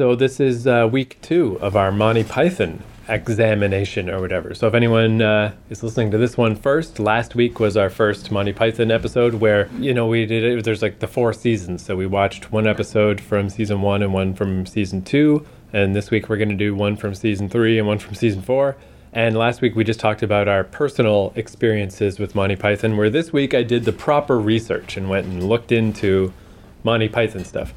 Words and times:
So 0.00 0.14
this 0.14 0.40
is 0.40 0.66
uh, 0.66 0.88
week 0.90 1.18
two 1.20 1.58
of 1.60 1.76
our 1.76 1.92
Monty 1.92 2.24
Python 2.24 2.82
examination 3.06 4.08
or 4.08 4.22
whatever. 4.22 4.54
So 4.54 4.66
if 4.66 4.72
anyone 4.72 5.20
uh, 5.20 5.52
is 5.68 5.82
listening 5.82 6.10
to 6.12 6.16
this 6.16 6.38
one 6.38 6.56
first, 6.56 6.98
last 6.98 7.34
week 7.34 7.60
was 7.60 7.76
our 7.76 7.90
first 7.90 8.30
Monty 8.30 8.54
Python 8.54 8.90
episode 8.90 9.34
where 9.34 9.68
you 9.78 9.92
know 9.92 10.06
we 10.06 10.24
did 10.24 10.42
it. 10.42 10.64
There's 10.64 10.80
like 10.80 11.00
the 11.00 11.06
four 11.06 11.34
seasons, 11.34 11.84
so 11.84 11.96
we 11.96 12.06
watched 12.06 12.50
one 12.50 12.66
episode 12.66 13.20
from 13.20 13.50
season 13.50 13.82
one 13.82 14.02
and 14.02 14.14
one 14.14 14.32
from 14.32 14.64
season 14.64 15.02
two, 15.02 15.46
and 15.74 15.94
this 15.94 16.10
week 16.10 16.30
we're 16.30 16.38
going 16.38 16.48
to 16.48 16.54
do 16.54 16.74
one 16.74 16.96
from 16.96 17.14
season 17.14 17.50
three 17.50 17.78
and 17.78 17.86
one 17.86 17.98
from 17.98 18.14
season 18.14 18.40
four. 18.40 18.78
And 19.12 19.36
last 19.36 19.60
week 19.60 19.76
we 19.76 19.84
just 19.84 20.00
talked 20.00 20.22
about 20.22 20.48
our 20.48 20.64
personal 20.64 21.34
experiences 21.36 22.18
with 22.18 22.34
Monty 22.34 22.56
Python, 22.56 22.96
where 22.96 23.10
this 23.10 23.34
week 23.34 23.52
I 23.52 23.64
did 23.64 23.84
the 23.84 23.92
proper 23.92 24.40
research 24.40 24.96
and 24.96 25.10
went 25.10 25.26
and 25.26 25.46
looked 25.46 25.70
into 25.70 26.32
Monty 26.84 27.10
Python 27.10 27.44
stuff. 27.44 27.74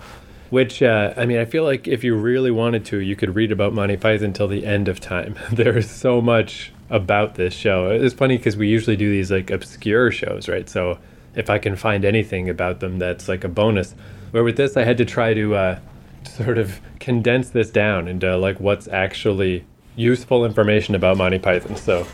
Which, 0.53 0.83
uh, 0.83 1.15
I 1.17 1.25
mean, 1.25 1.39
I 1.39 1.45
feel 1.45 1.63
like 1.63 1.87
if 1.87 2.03
you 2.03 2.15
really 2.15 2.51
wanted 2.51 2.85
to, 2.85 2.99
you 2.99 3.15
could 3.15 3.33
read 3.33 3.51
about 3.51 3.73
Monty 3.73 3.97
Python 3.97 4.33
till 4.33 4.47
the 4.47 4.67
end 4.67 4.87
of 4.87 4.99
time. 4.99 5.33
there 5.51 5.75
is 5.75 5.89
so 5.89 6.21
much 6.21 6.71
about 6.91 7.33
this 7.33 7.55
show. 7.55 7.89
It's 7.89 8.13
funny 8.13 8.37
because 8.37 8.55
we 8.55 8.67
usually 8.67 8.95
do 8.95 9.09
these 9.09 9.31
like 9.31 9.49
obscure 9.49 10.11
shows, 10.11 10.47
right? 10.47 10.69
So 10.69 10.99
if 11.33 11.49
I 11.49 11.57
can 11.57 11.75
find 11.75 12.05
anything 12.05 12.49
about 12.49 12.81
them, 12.81 12.99
that's 12.99 13.27
like 13.27 13.43
a 13.43 13.47
bonus. 13.47 13.95
Where 14.29 14.43
with 14.43 14.55
this, 14.55 14.77
I 14.77 14.83
had 14.83 14.99
to 14.99 15.05
try 15.05 15.33
to 15.33 15.55
uh, 15.55 15.79
sort 16.23 16.59
of 16.59 16.79
condense 16.99 17.49
this 17.49 17.71
down 17.71 18.07
into 18.07 18.37
like 18.37 18.59
what's 18.59 18.87
actually 18.87 19.65
useful 19.95 20.45
information 20.45 20.93
about 20.93 21.17
Monty 21.17 21.39
Python. 21.39 21.77
So, 21.77 22.05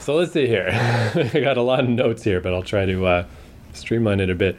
so 0.00 0.16
let's 0.16 0.32
see 0.32 0.48
here. 0.48 0.70
I 1.14 1.38
got 1.38 1.56
a 1.56 1.62
lot 1.62 1.84
of 1.84 1.88
notes 1.88 2.24
here, 2.24 2.40
but 2.40 2.52
I'll 2.52 2.64
try 2.64 2.84
to 2.84 3.06
uh, 3.06 3.26
streamline 3.74 4.18
it 4.18 4.28
a 4.28 4.34
bit. 4.34 4.58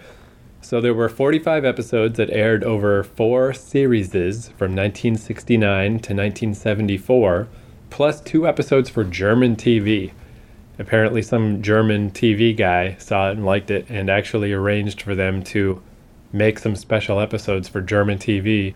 So 0.67 0.81
there 0.81 0.93
were 0.93 1.07
45 1.07 1.63
episodes 1.63 2.17
that 2.17 2.29
aired 2.29 2.61
over 2.61 3.01
four 3.01 3.53
series 3.53 4.11
from 4.11 4.75
1969 4.75 5.91
to 5.91 6.13
1974, 6.13 7.47
plus 7.89 8.19
two 8.19 8.45
episodes 8.45 8.89
for 8.89 9.05
German 9.05 9.55
TV. 9.55 10.11
Apparently, 10.77 11.21
some 11.21 11.61
German 11.61 12.11
TV 12.11 12.53
guy 12.53 12.97
saw 12.99 13.29
it 13.29 13.37
and 13.37 13.45
liked 13.45 13.71
it 13.71 13.85
and 13.87 14.09
actually 14.09 14.51
arranged 14.51 15.01
for 15.01 15.15
them 15.15 15.41
to 15.43 15.81
make 16.33 16.59
some 16.59 16.75
special 16.75 17.21
episodes 17.21 17.69
for 17.69 17.79
German 17.79 18.17
TV. 18.17 18.73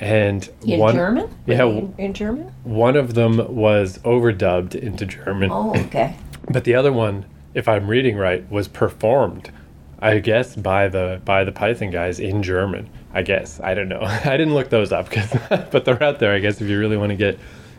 And 0.00 0.50
In 0.66 0.80
one, 0.80 0.96
German? 0.96 1.30
Yeah, 1.46 1.66
In, 1.66 1.94
in 1.98 2.14
German? 2.14 2.52
one 2.64 2.96
of 2.96 3.14
them 3.14 3.54
was 3.54 3.98
overdubbed 3.98 4.74
into 4.74 5.06
German. 5.06 5.52
Oh, 5.52 5.72
okay. 5.86 6.16
But 6.50 6.64
the 6.64 6.74
other 6.74 6.92
one, 6.92 7.26
if 7.54 7.68
I'm 7.68 7.86
reading 7.86 8.16
right, 8.16 8.50
was 8.50 8.66
performed, 8.66 9.52
I 10.00 10.20
guess, 10.20 10.54
by 10.54 10.88
the 10.88 11.20
by 11.24 11.44
the 11.44 11.52
Python 11.52 11.90
guys 11.90 12.20
in 12.20 12.42
German. 12.42 12.88
I 13.12 13.22
guess 13.22 13.60
I 13.60 13.74
don't 13.74 13.88
know. 13.88 14.00
I 14.02 14.36
didn't 14.36 14.54
look 14.54 14.70
those 14.70 14.92
up, 14.92 15.08
but 15.70 15.84
they're 15.84 16.02
out 16.02 16.18
there. 16.18 16.32
I 16.32 16.38
guess 16.38 16.60
if 16.60 16.68
you 16.68 16.78
really 16.78 16.96
want 16.96 17.10
to 17.10 17.16
get 17.16 17.38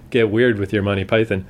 get 0.10 0.30
weird 0.30 0.60
with 0.60 0.74
your 0.74 0.84
Monty 0.84 1.06
Python. 1.06 1.46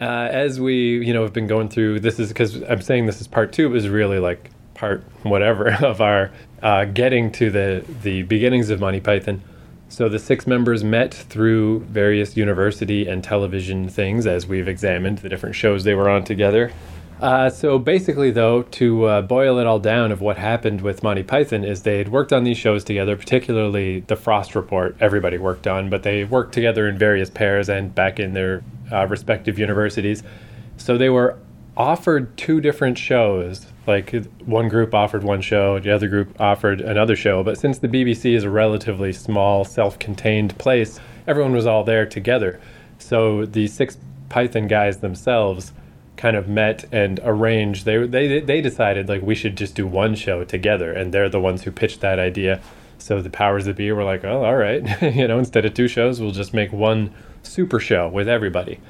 Uh, 0.00 0.28
as 0.30 0.60
we 0.60 1.04
you 1.04 1.12
know 1.12 1.22
have 1.22 1.32
been 1.32 1.46
going 1.46 1.68
through, 1.68 2.00
this 2.00 2.18
is 2.18 2.28
because 2.28 2.62
I'm 2.62 2.82
saying 2.82 3.06
this 3.06 3.20
is 3.20 3.26
part 3.26 3.52
two. 3.52 3.66
It 3.66 3.70
was 3.70 3.88
really 3.88 4.18
like 4.18 4.50
part 4.74 5.02
whatever 5.22 5.72
of 5.84 6.00
our 6.00 6.30
uh, 6.62 6.84
getting 6.84 7.32
to 7.32 7.50
the 7.50 7.84
the 8.02 8.22
beginnings 8.24 8.70
of 8.70 8.80
Monty 8.80 9.00
Python. 9.00 9.42
So 9.90 10.10
the 10.10 10.18
six 10.18 10.46
members 10.46 10.84
met 10.84 11.14
through 11.14 11.80
various 11.80 12.36
university 12.36 13.08
and 13.08 13.24
television 13.24 13.88
things 13.88 14.26
as 14.26 14.46
we've 14.46 14.68
examined 14.68 15.18
the 15.18 15.30
different 15.30 15.54
shows 15.54 15.84
they 15.84 15.94
were 15.94 16.10
on 16.10 16.24
together. 16.24 16.72
Uh, 17.20 17.50
so 17.50 17.78
basically, 17.78 18.30
though, 18.30 18.62
to 18.62 19.04
uh, 19.04 19.22
boil 19.22 19.58
it 19.58 19.66
all 19.66 19.80
down 19.80 20.12
of 20.12 20.20
what 20.20 20.38
happened 20.38 20.80
with 20.80 21.02
Monty 21.02 21.24
Python 21.24 21.64
is 21.64 21.82
they 21.82 21.98
had 21.98 22.10
worked 22.10 22.32
on 22.32 22.44
these 22.44 22.56
shows 22.56 22.84
together, 22.84 23.16
particularly 23.16 24.00
the 24.00 24.14
Frost 24.14 24.54
Report. 24.54 24.96
Everybody 25.00 25.36
worked 25.36 25.66
on, 25.66 25.90
but 25.90 26.04
they 26.04 26.24
worked 26.24 26.54
together 26.54 26.86
in 26.86 26.96
various 26.96 27.28
pairs 27.28 27.68
and 27.68 27.92
back 27.92 28.20
in 28.20 28.34
their 28.34 28.62
uh, 28.92 29.06
respective 29.06 29.58
universities. 29.58 30.22
So 30.76 30.96
they 30.96 31.08
were 31.08 31.36
offered 31.76 32.36
two 32.36 32.60
different 32.60 32.98
shows. 32.98 33.66
Like 33.88 34.14
one 34.44 34.68
group 34.68 34.94
offered 34.94 35.24
one 35.24 35.40
show, 35.40 35.80
the 35.80 35.90
other 35.90 36.08
group 36.08 36.40
offered 36.40 36.80
another 36.80 37.16
show. 37.16 37.42
But 37.42 37.58
since 37.58 37.78
the 37.78 37.88
BBC 37.88 38.34
is 38.34 38.44
a 38.44 38.50
relatively 38.50 39.12
small, 39.12 39.64
self 39.64 39.98
contained 39.98 40.56
place, 40.58 41.00
everyone 41.26 41.52
was 41.52 41.66
all 41.66 41.82
there 41.82 42.06
together. 42.06 42.60
So 42.98 43.44
the 43.44 43.66
six 43.66 43.96
Python 44.28 44.68
guys 44.68 44.98
themselves 44.98 45.72
kind 46.18 46.36
of 46.36 46.48
met 46.48 46.84
and 46.92 47.20
arranged. 47.22 47.86
They, 47.86 48.06
they, 48.06 48.40
they 48.40 48.60
decided 48.60 49.08
like 49.08 49.22
we 49.22 49.34
should 49.34 49.56
just 49.56 49.74
do 49.74 49.86
one 49.86 50.14
show 50.14 50.44
together. 50.44 50.92
And 50.92 51.14
they're 51.14 51.30
the 51.30 51.40
ones 51.40 51.62
who 51.62 51.70
pitched 51.70 52.00
that 52.02 52.18
idea. 52.18 52.60
So 52.98 53.22
the 53.22 53.30
powers 53.30 53.64
that 53.64 53.76
be 53.76 53.90
were 53.92 54.04
like, 54.04 54.24
oh, 54.24 54.44
all 54.44 54.56
right, 54.56 54.84
you 55.14 55.26
know, 55.26 55.38
instead 55.38 55.64
of 55.64 55.72
two 55.72 55.88
shows, 55.88 56.20
we'll 56.20 56.32
just 56.32 56.52
make 56.52 56.72
one 56.72 57.14
super 57.42 57.78
show 57.80 58.08
with 58.08 58.28
everybody. 58.28 58.80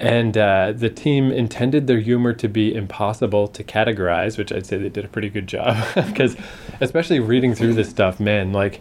And 0.00 0.36
uh, 0.36 0.72
the 0.74 0.90
team 0.90 1.30
intended 1.30 1.86
their 1.86 2.00
humor 2.00 2.32
to 2.34 2.48
be 2.48 2.74
impossible 2.74 3.48
to 3.48 3.62
categorize, 3.62 4.36
which 4.36 4.52
I'd 4.52 4.66
say 4.66 4.78
they 4.78 4.88
did 4.88 5.04
a 5.04 5.08
pretty 5.08 5.30
good 5.30 5.46
job. 5.46 5.76
Because, 5.94 6.36
especially 6.80 7.20
reading 7.20 7.54
through 7.54 7.74
this 7.74 7.88
stuff, 7.88 8.18
man, 8.18 8.52
like, 8.52 8.80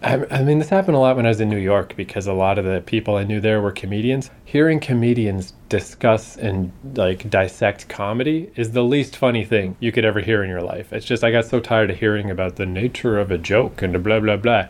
I, 0.00 0.42
mean, 0.44 0.60
this 0.60 0.68
happened 0.68 0.96
a 0.96 1.00
lot 1.00 1.16
when 1.16 1.26
I 1.26 1.30
was 1.30 1.40
in 1.40 1.48
New 1.48 1.58
York 1.58 1.96
because 1.96 2.28
a 2.28 2.32
lot 2.32 2.56
of 2.56 2.64
the 2.64 2.80
people 2.86 3.16
I 3.16 3.24
knew 3.24 3.40
there 3.40 3.60
were 3.60 3.72
comedians. 3.72 4.30
Hearing 4.44 4.78
comedians 4.78 5.54
discuss 5.68 6.36
and 6.36 6.70
like 6.94 7.28
dissect 7.28 7.88
comedy 7.88 8.52
is 8.54 8.72
the 8.72 8.84
least 8.84 9.16
funny 9.16 9.44
thing 9.44 9.76
you 9.80 9.90
could 9.90 10.04
ever 10.04 10.20
hear 10.20 10.44
in 10.44 10.50
your 10.50 10.62
life. 10.62 10.92
It's 10.92 11.04
just, 11.04 11.24
I 11.24 11.32
got 11.32 11.46
so 11.46 11.58
tired 11.58 11.90
of 11.90 11.98
hearing 11.98 12.30
about 12.30 12.56
the 12.56 12.66
nature 12.66 13.18
of 13.18 13.32
a 13.32 13.38
joke 13.38 13.82
and 13.82 14.00
blah, 14.04 14.20
blah, 14.20 14.36
blah. 14.36 14.66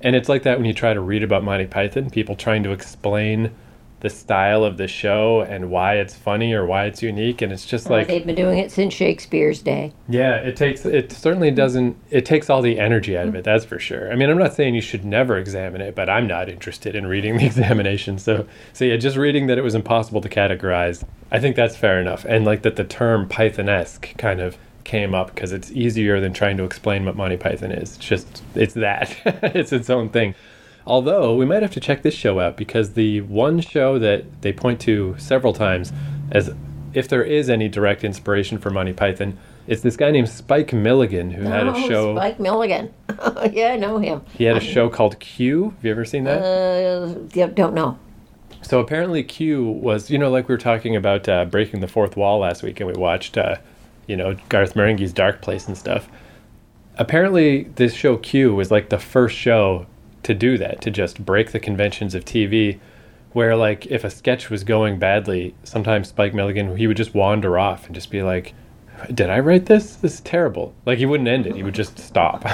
And 0.00 0.14
it's 0.14 0.28
like 0.28 0.44
that 0.44 0.58
when 0.58 0.66
you 0.66 0.74
try 0.74 0.94
to 0.94 1.00
read 1.00 1.24
about 1.24 1.42
Monty 1.42 1.66
Python, 1.66 2.10
people 2.10 2.36
trying 2.36 2.62
to 2.62 2.70
explain 2.70 3.50
the 4.02 4.10
style 4.10 4.64
of 4.64 4.76
the 4.78 4.88
show 4.88 5.42
and 5.42 5.70
why 5.70 5.94
it's 5.94 6.12
funny 6.14 6.52
or 6.52 6.66
why 6.66 6.86
it's 6.86 7.02
unique. 7.02 7.40
And 7.40 7.52
it's 7.52 7.64
just 7.64 7.88
Well, 7.88 8.00
like, 8.00 8.08
they've 8.08 8.26
been 8.26 8.34
doing 8.34 8.58
it 8.58 8.72
since 8.72 8.92
Shakespeare's 8.92 9.62
day. 9.62 9.92
yeah, 10.08 10.34
it 10.34 10.56
takes, 10.56 10.84
it 10.84 11.12
certainly 11.12 11.52
doesn't, 11.52 11.96
it 12.10 12.26
takes 12.26 12.50
all 12.50 12.62
the 12.62 12.80
energy 12.80 13.16
out 13.16 13.28
of 13.28 13.36
it, 13.36 13.44
that's 13.44 13.64
for 13.64 13.78
sure. 13.78 14.12
I 14.12 14.16
mean, 14.16 14.28
I'm 14.28 14.38
not 14.38 14.54
saying 14.54 14.74
you 14.74 14.80
should 14.80 15.04
never 15.04 15.38
examine 15.38 15.80
it, 15.80 15.94
but 15.94 16.10
I'm 16.10 16.26
not 16.26 16.48
interested 16.48 16.96
in 16.96 17.06
reading 17.06 17.38
the 17.38 17.46
examination. 17.52 18.18
So, 18.18 18.46
so 18.72 18.84
yeah, 18.84 18.96
just 18.96 19.16
reading 19.16 19.46
that 19.46 19.56
it 19.56 19.62
was 19.62 19.76
impossible 19.76 20.20
to 20.20 20.28
categorize, 20.28 21.04
I 21.30 21.38
think 21.38 21.54
that's 21.54 21.76
fair 21.76 22.00
enough. 22.00 22.24
And 22.24 22.44
like 22.44 22.62
that 22.62 22.74
the 22.74 22.84
term 22.84 23.28
Pythonesque 23.28 24.18
kind 24.18 24.40
of 24.40 24.58
came 24.82 25.14
up 25.14 25.32
because 25.32 25.52
it's 25.52 25.70
easier 25.70 26.20
than 26.20 26.32
trying 26.32 26.56
to 26.56 26.64
explain 26.64 27.04
what 27.04 27.14
Monty 27.14 27.36
Python 27.36 27.70
is. 27.70 27.94
It's 27.96 28.04
just, 28.04 28.42
it's 28.56 28.74
that, 28.74 29.16
it's 29.24 29.72
its 29.72 29.88
own 29.88 30.08
thing. 30.08 30.34
Although 30.86 31.34
we 31.36 31.44
might 31.46 31.62
have 31.62 31.72
to 31.72 31.80
check 31.80 32.02
this 32.02 32.14
show 32.14 32.40
out 32.40 32.56
because 32.56 32.94
the 32.94 33.20
one 33.22 33.60
show 33.60 33.98
that 33.98 34.42
they 34.42 34.52
point 34.52 34.80
to 34.80 35.14
several 35.18 35.52
times 35.52 35.92
as 36.32 36.54
if 36.92 37.08
there 37.08 37.22
is 37.22 37.48
any 37.48 37.68
direct 37.68 38.04
inspiration 38.04 38.58
for 38.58 38.70
Monty 38.70 38.92
Python, 38.92 39.38
it's 39.66 39.82
this 39.82 39.96
guy 39.96 40.10
named 40.10 40.28
Spike 40.28 40.72
Milligan 40.72 41.30
who 41.30 41.44
had 41.44 41.66
a 41.68 41.72
Oh, 41.72 41.88
show. 41.88 42.16
Spike 42.16 42.40
Milligan. 42.40 42.92
yeah, 43.52 43.68
I 43.72 43.76
know 43.76 43.98
him. 43.98 44.22
He 44.36 44.44
had 44.44 44.56
a 44.56 44.60
show 44.60 44.88
called 44.88 45.18
Q. 45.20 45.70
Have 45.70 45.84
you 45.84 45.90
ever 45.92 46.04
seen 46.04 46.24
that? 46.24 46.42
Uh, 46.42 47.14
yeah, 47.32 47.46
don't 47.46 47.74
know. 47.74 47.98
So 48.62 48.80
apparently, 48.80 49.22
Q 49.22 49.64
was 49.64 50.10
you 50.10 50.18
know 50.18 50.30
like 50.30 50.48
we 50.48 50.54
were 50.54 50.58
talking 50.58 50.94
about 50.96 51.28
uh, 51.28 51.44
breaking 51.44 51.80
the 51.80 51.88
fourth 51.88 52.16
wall 52.16 52.40
last 52.40 52.62
week, 52.62 52.80
and 52.80 52.88
we 52.88 52.94
watched 52.94 53.38
uh, 53.38 53.56
you 54.06 54.16
know 54.16 54.36
Garth 54.48 54.74
Marenghi's 54.74 55.12
Dark 55.12 55.40
Place 55.42 55.66
and 55.68 55.78
stuff. 55.78 56.08
Apparently, 56.96 57.64
this 57.76 57.94
show 57.94 58.16
Q 58.18 58.54
was 58.54 58.70
like 58.70 58.88
the 58.90 58.98
first 58.98 59.36
show 59.36 59.86
to 60.22 60.34
do 60.34 60.58
that, 60.58 60.80
to 60.82 60.90
just 60.90 61.24
break 61.24 61.52
the 61.52 61.60
conventions 61.60 62.14
of 62.14 62.24
TV. 62.24 62.78
Where 63.32 63.56
like 63.56 63.86
if 63.86 64.04
a 64.04 64.10
sketch 64.10 64.50
was 64.50 64.62
going 64.62 64.98
badly, 64.98 65.54
sometimes 65.64 66.08
Spike 66.08 66.34
Milligan 66.34 66.76
he 66.76 66.86
would 66.86 66.98
just 66.98 67.14
wander 67.14 67.58
off 67.58 67.86
and 67.86 67.94
just 67.94 68.10
be 68.10 68.22
like, 68.22 68.52
"Did 69.12 69.30
I 69.30 69.38
write 69.38 69.66
this? 69.66 69.96
This 69.96 70.14
is 70.14 70.20
terrible." 70.20 70.74
Like 70.84 70.98
he 70.98 71.06
wouldn't 71.06 71.28
end 71.28 71.46
it; 71.46 71.56
he 71.56 71.62
would 71.62 71.74
just 71.74 71.98
stop. 71.98 72.44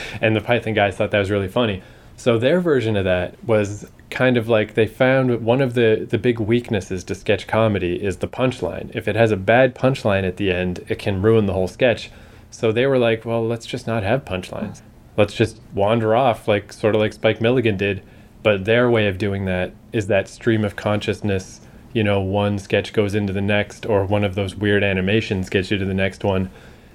and 0.22 0.34
the 0.34 0.40
Python 0.40 0.72
guys 0.72 0.96
thought 0.96 1.10
that 1.10 1.18
was 1.18 1.30
really 1.30 1.48
funny. 1.48 1.82
So 2.16 2.38
their 2.38 2.60
version 2.60 2.96
of 2.96 3.04
that 3.04 3.34
was 3.44 3.90
kind 4.08 4.36
of 4.36 4.48
like 4.48 4.74
they 4.74 4.86
found 4.86 5.44
one 5.44 5.60
of 5.60 5.74
the 5.74 6.06
the 6.08 6.18
big 6.18 6.38
weaknesses 6.38 7.04
to 7.04 7.14
sketch 7.14 7.46
comedy 7.46 8.02
is 8.02 8.18
the 8.18 8.28
punchline. 8.28 8.94
If 8.94 9.08
it 9.08 9.16
has 9.16 9.32
a 9.32 9.36
bad 9.36 9.74
punchline 9.74 10.24
at 10.24 10.36
the 10.36 10.50
end, 10.50 10.84
it 10.88 10.98
can 10.98 11.20
ruin 11.20 11.46
the 11.46 11.52
whole 11.52 11.68
sketch. 11.68 12.10
So 12.50 12.72
they 12.72 12.86
were 12.86 12.98
like, 12.98 13.24
"Well, 13.24 13.46
let's 13.46 13.66
just 13.66 13.86
not 13.86 14.02
have 14.02 14.24
punchlines. 14.24 14.82
Let's 15.16 15.34
just 15.34 15.60
wander 15.74 16.14
off 16.14 16.48
like 16.48 16.72
sort 16.72 16.94
of 16.94 17.00
like 17.00 17.12
Spike 17.12 17.40
Milligan 17.40 17.76
did." 17.76 18.02
But 18.42 18.64
their 18.64 18.90
way 18.90 19.06
of 19.06 19.18
doing 19.18 19.44
that 19.44 19.72
is 19.92 20.08
that 20.08 20.28
stream 20.28 20.64
of 20.64 20.74
consciousness. 20.74 21.60
You 21.92 22.02
know, 22.02 22.20
one 22.20 22.58
sketch 22.58 22.92
goes 22.92 23.14
into 23.14 23.32
the 23.32 23.40
next, 23.40 23.86
or 23.86 24.04
one 24.04 24.24
of 24.24 24.34
those 24.34 24.56
weird 24.56 24.82
animations 24.82 25.48
gets 25.48 25.70
you 25.70 25.78
to 25.78 25.84
the 25.84 25.94
next 25.94 26.24
one. 26.24 26.50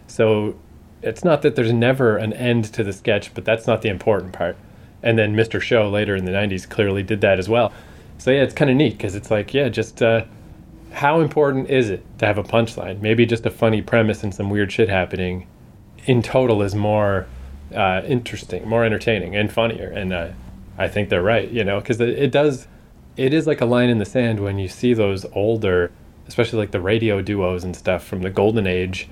So 0.07 0.55
it's 1.01 1.23
not 1.23 1.41
that 1.43 1.55
there's 1.55 1.71
never 1.71 2.17
an 2.17 2.33
end 2.33 2.65
to 2.73 2.83
the 2.83 2.91
sketch, 2.91 3.33
but 3.33 3.45
that's 3.45 3.67
not 3.67 3.81
the 3.81 3.89
important 3.89 4.33
part. 4.33 4.57
And 5.03 5.17
then 5.17 5.35
Mr. 5.35 5.61
Show 5.61 5.89
later 5.89 6.15
in 6.15 6.25
the 6.25 6.31
90s 6.31 6.67
clearly 6.67 7.03
did 7.03 7.21
that 7.21 7.39
as 7.39 7.47
well. 7.47 7.71
So 8.17 8.31
yeah, 8.31 8.41
it's 8.41 8.53
kind 8.53 8.71
of 8.71 8.75
neat 8.77 8.97
because 8.97 9.15
it's 9.15 9.29
like, 9.29 9.53
yeah, 9.53 9.69
just 9.69 10.01
uh, 10.01 10.25
how 10.91 11.21
important 11.21 11.69
is 11.69 11.89
it 11.89 12.03
to 12.17 12.25
have 12.25 12.39
a 12.39 12.43
punchline? 12.43 12.99
Maybe 12.99 13.25
just 13.25 13.45
a 13.45 13.51
funny 13.51 13.81
premise 13.81 14.23
and 14.23 14.33
some 14.33 14.49
weird 14.49 14.71
shit 14.71 14.89
happening 14.89 15.47
in 16.05 16.23
total 16.23 16.63
is 16.63 16.73
more 16.73 17.27
uh, 17.73 18.01
interesting, 18.05 18.67
more 18.67 18.83
entertaining, 18.83 19.35
and 19.35 19.51
funnier. 19.51 19.89
And 19.89 20.13
uh, 20.13 20.29
I 20.77 20.87
think 20.87 21.09
they're 21.09 21.23
right, 21.23 21.49
you 21.49 21.63
know, 21.63 21.79
because 21.79 21.99
it, 21.99 22.09
it 22.09 22.31
does, 22.31 22.67
it 23.15 23.33
is 23.33 23.47
like 23.47 23.61
a 23.61 23.65
line 23.65 23.89
in 23.89 23.97
the 23.97 24.05
sand 24.05 24.39
when 24.39 24.59
you 24.59 24.67
see 24.67 24.93
those 24.93 25.25
older, 25.33 25.91
especially 26.27 26.59
like 26.59 26.71
the 26.71 26.81
radio 26.81 27.21
duos 27.21 27.63
and 27.63 27.75
stuff 27.75 28.03
from 28.05 28.21
the 28.21 28.29
golden 28.29 28.67
age. 28.67 29.09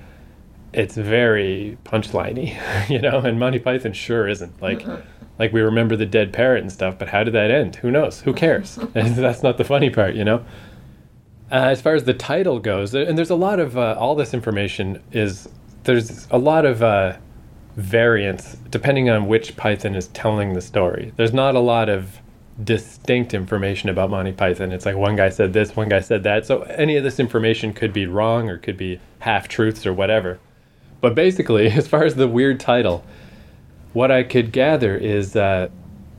It's 0.72 0.96
very 0.96 1.78
punchliney, 1.84 2.88
you 2.90 3.00
know, 3.00 3.20
and 3.20 3.38
Monty 3.38 3.58
Python 3.58 3.92
sure 3.92 4.28
isn't 4.28 4.60
like, 4.62 4.86
like 5.38 5.52
we 5.52 5.60
remember 5.60 5.96
the 5.96 6.06
dead 6.06 6.32
parrot 6.32 6.62
and 6.62 6.72
stuff, 6.72 6.98
but 6.98 7.08
how 7.08 7.24
did 7.24 7.34
that 7.34 7.50
end? 7.50 7.76
Who 7.76 7.90
knows? 7.90 8.20
Who 8.22 8.32
cares? 8.32 8.76
That's 8.92 9.42
not 9.42 9.58
the 9.58 9.64
funny 9.64 9.90
part, 9.90 10.14
you 10.14 10.24
know. 10.24 10.44
Uh, 11.50 11.70
as 11.70 11.80
far 11.80 11.94
as 11.94 12.02
the 12.02 12.14
title 12.14 12.58
goes, 12.58 12.92
and 12.92 13.16
there's 13.16 13.30
a 13.30 13.36
lot 13.36 13.60
of 13.60 13.78
uh, 13.78 13.94
all 13.96 14.16
this 14.16 14.34
information 14.34 15.00
is 15.12 15.48
there's 15.84 16.26
a 16.32 16.38
lot 16.38 16.66
of 16.66 16.82
uh, 16.82 17.16
variance 17.76 18.56
depending 18.70 19.08
on 19.10 19.26
which 19.26 19.56
Python 19.56 19.94
is 19.94 20.08
telling 20.08 20.54
the 20.54 20.60
story. 20.60 21.12
There's 21.16 21.34
not 21.34 21.54
a 21.54 21.60
lot 21.60 21.88
of 21.88 22.18
distinct 22.62 23.34
information 23.34 23.90
about 23.90 24.10
Monty 24.10 24.32
Python. 24.32 24.72
It's 24.72 24.86
like 24.86 24.96
one 24.96 25.14
guy 25.14 25.28
said 25.28 25.52
this, 25.52 25.76
one 25.76 25.88
guy 25.88 26.00
said 26.00 26.22
that. 26.22 26.46
So 26.46 26.62
any 26.62 26.96
of 26.96 27.04
this 27.04 27.20
information 27.20 27.72
could 27.74 27.92
be 27.92 28.06
wrong 28.06 28.48
or 28.48 28.56
could 28.56 28.78
be 28.78 28.98
half 29.20 29.46
truths 29.46 29.86
or 29.86 29.92
whatever. 29.92 30.38
But 31.00 31.14
basically, 31.14 31.66
as 31.70 31.86
far 31.86 32.04
as 32.04 32.14
the 32.14 32.28
weird 32.28 32.58
title, 32.60 33.04
what 33.92 34.10
I 34.10 34.22
could 34.22 34.52
gather 34.52 34.96
is 34.96 35.32
that 35.32 35.70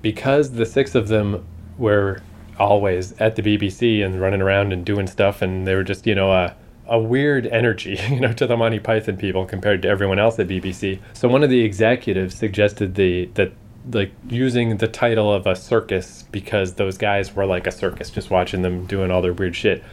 because 0.01 0.51
the 0.51 0.65
six 0.65 0.95
of 0.95 1.07
them 1.07 1.45
were 1.77 2.21
always 2.59 3.13
at 3.13 3.35
the 3.35 3.41
BBC 3.41 4.03
and 4.03 4.19
running 4.19 4.41
around 4.41 4.73
and 4.73 4.85
doing 4.85 5.07
stuff, 5.07 5.41
and 5.41 5.67
they 5.67 5.75
were 5.75 5.83
just, 5.83 6.07
you 6.07 6.15
know, 6.15 6.31
a, 6.31 6.55
a 6.87 6.99
weird 6.99 7.47
energy, 7.47 7.99
you 8.09 8.19
know, 8.19 8.33
to 8.33 8.47
the 8.47 8.57
Monty 8.57 8.79
Python 8.79 9.17
people 9.17 9.45
compared 9.45 9.81
to 9.83 9.87
everyone 9.87 10.19
else 10.19 10.39
at 10.39 10.47
BBC. 10.47 10.99
So 11.13 11.27
one 11.27 11.43
of 11.43 11.49
the 11.49 11.61
executives 11.61 12.35
suggested 12.35 12.95
the 12.95 13.25
that 13.35 13.51
like 13.91 14.11
using 14.29 14.77
the 14.77 14.87
title 14.87 15.31
of 15.31 15.47
a 15.47 15.55
circus 15.55 16.25
because 16.31 16.73
those 16.73 16.97
guys 16.97 17.35
were 17.35 17.45
like 17.45 17.67
a 17.67 17.71
circus, 17.71 18.09
just 18.09 18.29
watching 18.29 18.61
them 18.61 18.85
doing 18.85 19.11
all 19.11 19.21
their 19.21 19.33
weird 19.33 19.55
shit. 19.55 19.83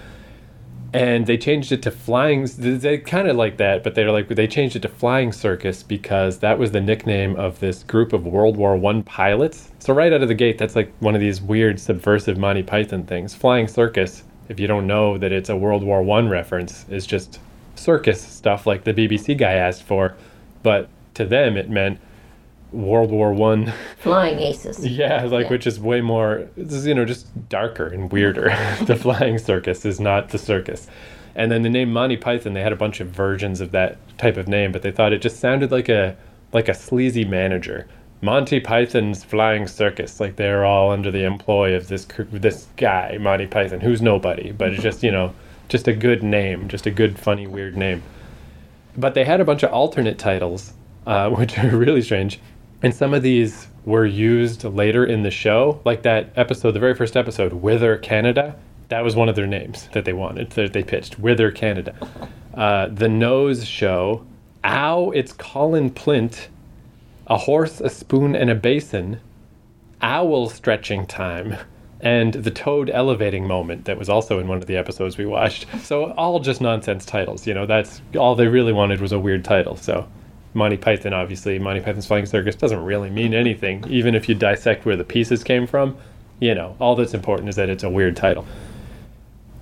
And 0.93 1.26
they 1.26 1.37
changed 1.37 1.73
it 1.73 1.82
to 1.82 1.91
flying. 1.91 2.46
They 2.56 2.99
kind 2.99 3.26
of 3.26 3.35
like 3.35 3.56
that, 3.56 3.82
but 3.82 3.96
they're 3.96 4.12
like 4.12 4.29
they 4.29 4.46
changed 4.46 4.76
it 4.76 4.82
to 4.82 4.88
flying 4.88 5.32
circus 5.32 5.82
because 5.82 6.38
that 6.38 6.56
was 6.56 6.70
the 6.70 6.81
nickname 6.81 7.35
of 7.35 7.58
this 7.58 7.82
group 7.82 8.12
of 8.12 8.26
World 8.26 8.56
War 8.56 8.76
One 8.76 9.02
pilots. 9.02 9.73
So 9.81 9.93
right 9.93 10.12
out 10.12 10.23
of 10.23 10.29
the 10.29 10.35
gate, 10.35 10.56
that's 10.56 10.76
like 10.76 10.93
one 11.00 11.17
of 11.17 11.20
these 11.20 11.43
weird 11.43 11.81
subversive 11.81 12.38
Monty 12.38 12.62
Python 12.62 13.05
things. 13.05 13.35
Flying 13.35 13.67
circus. 13.67 14.23
If 14.49 14.61
you 14.61 14.67
don't 14.67 14.87
know 14.87 15.17
that 15.19 15.32
it's 15.32 15.49
a 15.49 15.56
World 15.56 15.82
War 15.82 16.02
One 16.02 16.29
reference, 16.29 16.85
is 16.88 17.06
just 17.06 17.41
circus 17.76 18.20
stuff 18.20 18.67
like 18.67 18.85
the 18.85 18.93
BBC 18.94 19.37
guy 19.37 19.52
asked 19.55 19.82
for, 19.82 20.14
but 20.62 20.88
to 21.14 21.25
them 21.25 21.56
it 21.56 21.70
meant 21.70 21.99
World 22.73 23.11
War 23.11 23.32
One. 23.32 23.73
Flying 23.99 24.38
aces. 24.38 24.87
Yeah, 24.87 25.25
like 25.25 25.44
Yeah. 25.44 25.50
which 25.50 25.67
is 25.67 25.81
way 25.81 26.00
more. 26.00 26.46
This 26.56 26.73
is 26.75 26.87
you 26.87 26.94
know 26.94 27.05
just 27.05 27.49
darker 27.49 27.87
and 27.87 28.11
weirder. 28.12 28.50
the 28.85 28.96
flying 28.96 29.38
circus 29.38 29.85
is 29.85 30.00
not 30.00 30.31
the 30.31 30.38
circus. 30.38 30.88
And 31.37 31.50
then 31.50 31.62
the 31.62 31.70
name 31.70 31.93
Monty 31.93 32.17
Python, 32.17 32.52
they 32.55 32.61
had 32.62 32.73
a 32.73 32.76
bunch 32.76 33.00
of 33.00 33.08
versions 33.08 33.61
of 33.61 33.73
that 33.73 33.96
type 34.19 34.37
of 34.37 34.46
name, 34.46 34.70
but 34.70 34.82
they 34.82 34.93
thought 34.93 35.12
it 35.12 35.20
just 35.23 35.41
sounded 35.41 35.70
like 35.73 35.88
a 35.88 36.17
like 36.52 36.69
a 36.69 36.75
sleazy 36.75 37.25
manager. 37.25 37.87
Monty 38.23 38.61
Python's 38.61 39.23
Flying 39.23 39.67
Circus, 39.67 40.19
like 40.21 40.37
they're 40.37 40.65
all 40.65 40.91
under 40.91 41.11
the 41.11 41.25
employ 41.25 41.75
of 41.75 41.89
this 41.89 42.07
this 42.33 42.67
guy, 42.77 43.19
Monty 43.19 43.47
Python, 43.47 43.81
who's 43.81 44.01
nobody, 44.01 44.53
but 44.53 44.73
it's 44.73 44.83
just 44.83 45.03
you 45.03 45.11
know 45.11 45.35
just 45.69 45.89
a 45.89 45.93
good 45.93 46.23
name, 46.23 46.69
just 46.69 46.87
a 46.87 46.91
good, 46.91 47.19
funny, 47.19 47.47
weird 47.47 47.77
name. 47.77 48.03
But 48.97 49.15
they 49.15 49.25
had 49.25 49.41
a 49.41 49.45
bunch 49.45 49.63
of 49.63 49.73
alternate 49.73 50.19
titles, 50.19 50.73
uh, 51.07 51.31
which 51.39 51.59
are 51.59 51.77
really 51.77 52.03
strange. 52.03 52.41
And 52.83 52.95
some 52.95 53.15
of 53.15 53.23
these 53.23 53.69
were 53.85 54.05
used 54.05 54.65
later 54.65 55.05
in 55.05 55.23
the 55.23 55.31
show, 55.31 55.81
like 55.85 56.03
that 56.03 56.33
episode, 56.37 56.73
the 56.73 56.81
very 56.81 56.95
first 56.95 57.17
episode, 57.17 57.53
Whither 57.53 57.97
Canada. 57.97 58.57
That 58.89 59.03
was 59.03 59.17
one 59.17 59.29
of 59.29 59.37
their 59.37 59.47
names 59.47 59.89
that 59.93 60.05
they 60.05 60.13
wanted, 60.13 60.51
that 60.51 60.73
they 60.75 60.83
pitched, 60.83 61.19
Whither 61.19 61.51
Canada. 61.51 61.95
Uh, 62.53 62.89
the 62.89 63.09
Nose 63.09 63.67
Show, 63.67 64.27
Ow, 64.65 65.11
it's 65.11 65.33
Colin 65.33 65.91
Plint, 65.91 66.49
A 67.26 67.38
Horse, 67.38 67.81
a 67.81 67.88
Spoon, 67.88 68.37
and 68.37 68.50
a 68.50 68.55
Basin, 68.55 69.21
Owl 70.03 70.49
Stretching 70.50 71.06
Time, 71.06 71.56
and 72.00 72.35
the 72.35 72.50
Toad 72.50 72.91
Elevating 72.91 73.47
Moment 73.47 73.87
that 73.87 73.99
was 73.99 74.11
also 74.11 74.38
in 74.38 74.47
one 74.47 74.59
of 74.59 74.67
the 74.67 74.76
episodes 74.76 75.17
we 75.17 75.25
watched. 75.25 75.67
So 75.82 76.12
all 76.12 76.38
just 76.41 76.61
nonsense 76.61 77.06
titles, 77.06 77.47
you 77.47 77.55
know, 77.55 77.65
that's 77.65 78.03
all 78.17 78.35
they 78.35 78.47
really 78.47 78.73
wanted 78.73 79.00
was 79.00 79.12
a 79.12 79.19
weird 79.19 79.44
title. 79.44 79.76
So 79.76 80.06
Monty 80.53 80.76
Python, 80.76 81.15
obviously, 81.15 81.59
Monty 81.59 81.81
Python's 81.81 82.06
Flying 82.06 82.26
Circus 82.26 82.56
doesn't 82.56 82.85
really 82.85 83.09
mean 83.11 83.32
anything, 83.32 83.85
even 83.88 84.15
if 84.15 84.29
you 84.29 84.35
dissect 84.35 84.85
where 84.85 84.97
the 84.97 85.05
pieces 85.05 85.43
came 85.43 85.67
from. 85.67 85.97
You 86.41 86.55
know, 86.55 86.77
all 86.79 86.94
that's 86.94 87.15
important 87.15 87.49
is 87.49 87.56
that 87.56 87.70
it's 87.70 87.85
a 87.85 87.88
weird 87.91 88.17
title. 88.17 88.44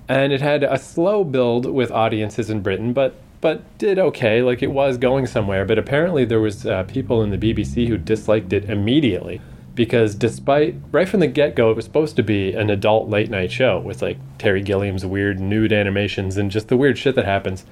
And 0.09 0.33
it 0.33 0.41
had 0.41 0.63
a 0.63 0.77
slow 0.77 1.23
build 1.23 1.65
with 1.65 1.91
audiences 1.91 2.49
in 2.49 2.61
Britain, 2.61 2.91
but 2.91 3.15
but 3.43 3.77
did 3.77 3.99
okay. 3.99 4.41
Like 4.41 4.63
it 4.63 4.71
was 4.71 4.97
going 4.97 5.27
somewhere. 5.27 5.65
But 5.65 5.77
apparently 5.77 6.25
there 6.25 6.39
was 6.39 6.65
uh, 6.65 6.83
people 6.83 7.21
in 7.21 7.29
the 7.29 7.37
BBC 7.37 7.87
who 7.87 7.97
disliked 7.97 8.51
it 8.53 8.67
immediately 8.67 9.39
because 9.75 10.15
despite 10.15 10.75
right 10.91 11.07
from 11.07 11.19
the 11.19 11.27
get 11.27 11.55
go, 11.55 11.69
it 11.69 11.75
was 11.75 11.85
supposed 11.85 12.15
to 12.15 12.23
be 12.23 12.53
an 12.53 12.71
adult 12.71 13.09
late 13.09 13.29
night 13.29 13.51
show 13.51 13.79
with 13.79 14.01
like 14.01 14.17
Terry 14.39 14.63
Gilliam's 14.63 15.05
weird 15.05 15.39
nude 15.39 15.71
animations 15.71 16.37
and 16.37 16.49
just 16.49 16.69
the 16.69 16.77
weird 16.77 16.97
shit 16.97 17.13
that 17.13 17.25
happens 17.25 17.65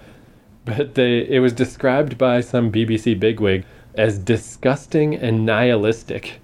but 0.65 0.95
they 0.95 1.27
it 1.27 1.39
was 1.39 1.53
described 1.53 2.17
by 2.17 2.41
some 2.41 2.71
BBC 2.71 3.19
bigwig 3.19 3.65
as 3.95 4.19
disgusting 4.19 5.15
and 5.15 5.45
nihilistic. 5.45 6.39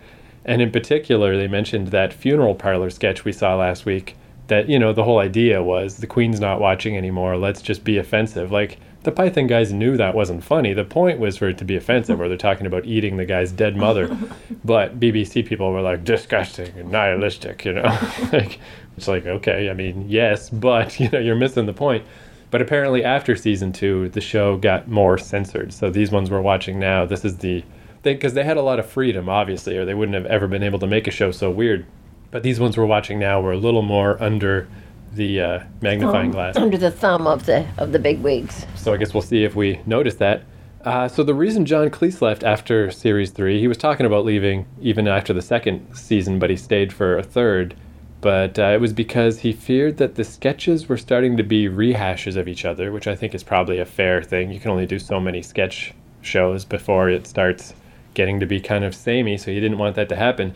And 0.45 0.61
in 0.61 0.71
particular, 0.71 1.37
they 1.37 1.47
mentioned 1.47 1.87
that 1.89 2.13
funeral 2.13 2.55
parlor 2.55 2.89
sketch 2.89 3.25
we 3.25 3.31
saw 3.31 3.55
last 3.55 3.85
week. 3.85 4.15
That 4.47 4.69
you 4.69 4.79
know 4.79 4.93
the 4.93 5.03
whole 5.03 5.19
idea 5.19 5.61
was 5.61 5.97
the 5.97 6.07
Queen's 6.07 6.39
not 6.39 6.61
watching 6.61 6.95
anymore. 6.95 7.37
Let's 7.37 7.61
just 7.61 7.83
be 7.83 7.97
offensive. 7.97 8.51
Like 8.51 8.79
the 9.07 9.11
Python 9.13 9.47
guys 9.47 9.71
knew 9.71 9.95
that 9.95 10.13
wasn't 10.13 10.43
funny. 10.43 10.73
The 10.73 10.83
point 10.83 11.17
was 11.17 11.37
for 11.37 11.47
it 11.47 11.57
to 11.59 11.63
be 11.63 11.77
offensive, 11.77 12.19
where 12.19 12.27
they're 12.27 12.37
talking 12.37 12.67
about 12.67 12.83
eating 12.83 13.15
the 13.15 13.23
guy's 13.23 13.53
dead 13.53 13.77
mother. 13.77 14.15
But 14.65 14.99
BBC 14.99 15.45
people 15.45 15.71
were 15.71 15.81
like 15.81 16.03
disgusting 16.03 16.77
and 16.77 16.91
nihilistic. 16.91 17.63
You 17.63 17.73
know, 17.73 17.83
like 18.33 18.59
it's 18.97 19.07
like 19.07 19.25
okay, 19.25 19.69
I 19.69 19.73
mean 19.73 20.09
yes, 20.09 20.49
but 20.49 20.99
you 20.99 21.09
know 21.09 21.19
you're 21.19 21.37
missing 21.37 21.67
the 21.67 21.73
point. 21.73 22.05
But 22.51 22.61
apparently, 22.61 23.01
after 23.01 23.37
season 23.37 23.71
two, 23.71 24.09
the 24.09 24.19
show 24.19 24.57
got 24.57 24.89
more 24.89 25.17
censored. 25.17 25.71
So 25.71 25.89
these 25.89 26.11
ones 26.11 26.29
we're 26.29 26.41
watching 26.41 26.77
now, 26.77 27.05
this 27.05 27.23
is 27.23 27.37
the 27.37 27.63
thing 28.03 28.17
because 28.17 28.33
they 28.33 28.43
had 28.43 28.57
a 28.57 28.61
lot 28.61 28.77
of 28.77 28.85
freedom, 28.85 29.29
obviously, 29.29 29.77
or 29.77 29.85
they 29.85 29.93
wouldn't 29.93 30.15
have 30.15 30.25
ever 30.25 30.49
been 30.49 30.63
able 30.63 30.79
to 30.79 30.87
make 30.87 31.07
a 31.07 31.11
show 31.11 31.31
so 31.31 31.49
weird. 31.49 31.85
But 32.29 32.43
these 32.43 32.59
ones 32.59 32.75
we're 32.75 32.85
watching 32.85 33.19
now 33.19 33.39
were 33.39 33.53
a 33.53 33.57
little 33.57 33.83
more 33.83 34.21
under 34.21 34.67
the 35.13 35.41
uh, 35.41 35.59
magnifying 35.81 36.27
Um, 36.27 36.31
glass. 36.31 36.55
Under 36.57 36.77
the 36.77 36.91
thumb 36.91 37.27
of 37.27 37.45
the 37.45 37.65
of 37.77 37.91
the 37.91 37.99
big 37.99 38.19
wigs. 38.21 38.65
So 38.75 38.93
I 38.93 38.97
guess 38.97 39.13
we'll 39.13 39.21
see 39.23 39.43
if 39.43 39.55
we 39.55 39.79
notice 39.85 40.15
that. 40.15 40.43
Uh, 40.83 41.07
so 41.07 41.23
the 41.23 41.33
reason 41.33 41.65
John 41.65 41.89
Cleese 41.89 42.21
left 42.21 42.43
after 42.43 42.89
series 42.91 43.31
three, 43.31 43.59
he 43.59 43.67
was 43.67 43.77
talking 43.77 44.05
about 44.05 44.23
leaving 44.23 44.65
even 44.81 45.07
after 45.07 45.33
the 45.33 45.41
second 45.41 45.85
season, 45.95 46.39
but 46.39 46.49
he 46.49 46.55
stayed 46.55 46.93
for 46.93 47.17
a 47.17 47.23
third. 47.23 47.75
But 48.21 48.57
uh, 48.57 48.71
it 48.73 48.81
was 48.81 48.93
because 48.93 49.39
he 49.39 49.51
feared 49.53 49.97
that 49.97 50.15
the 50.15 50.23
sketches 50.23 50.87
were 50.89 50.97
starting 50.97 51.37
to 51.37 51.43
be 51.43 51.67
rehashes 51.67 52.35
of 52.35 52.47
each 52.47 52.65
other, 52.65 52.91
which 52.91 53.07
I 53.07 53.15
think 53.15 53.35
is 53.35 53.43
probably 53.43 53.79
a 53.79 53.85
fair 53.85 54.23
thing. 54.23 54.51
You 54.51 54.59
can 54.59 54.71
only 54.71 54.85
do 54.85 54.97
so 54.97 55.19
many 55.19 55.41
sketch 55.41 55.93
shows 56.21 56.65
before 56.65 57.09
it 57.09 57.27
starts 57.27 57.73
getting 58.15 58.39
to 58.39 58.45
be 58.47 58.59
kind 58.59 58.83
of 58.83 58.95
samey, 58.95 59.37
so 59.37 59.51
he 59.51 59.59
didn't 59.59 59.77
want 59.77 59.95
that 59.97 60.09
to 60.09 60.15
happen. 60.15 60.55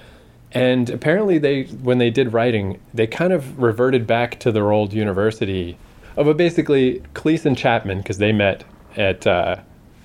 And 0.54 0.90
apparently, 0.90 1.38
they 1.38 1.64
when 1.64 1.98
they 1.98 2.10
did 2.10 2.34
writing, 2.34 2.80
they 2.94 3.08
kind 3.08 3.32
of 3.32 3.60
reverted 3.60 4.06
back 4.06 4.40
to 4.42 4.52
their 4.52 4.72
old 4.72 4.94
university. 4.94 5.78
Oh, 6.18 6.24
but 6.24 6.38
basically, 6.38 7.02
Cleese 7.14 7.46
and 7.46 7.58
Chapman, 7.58 8.00
because 8.00 8.18
they 8.18 8.34
met 8.34 8.66
at 8.98 9.26
uh, 9.26 9.58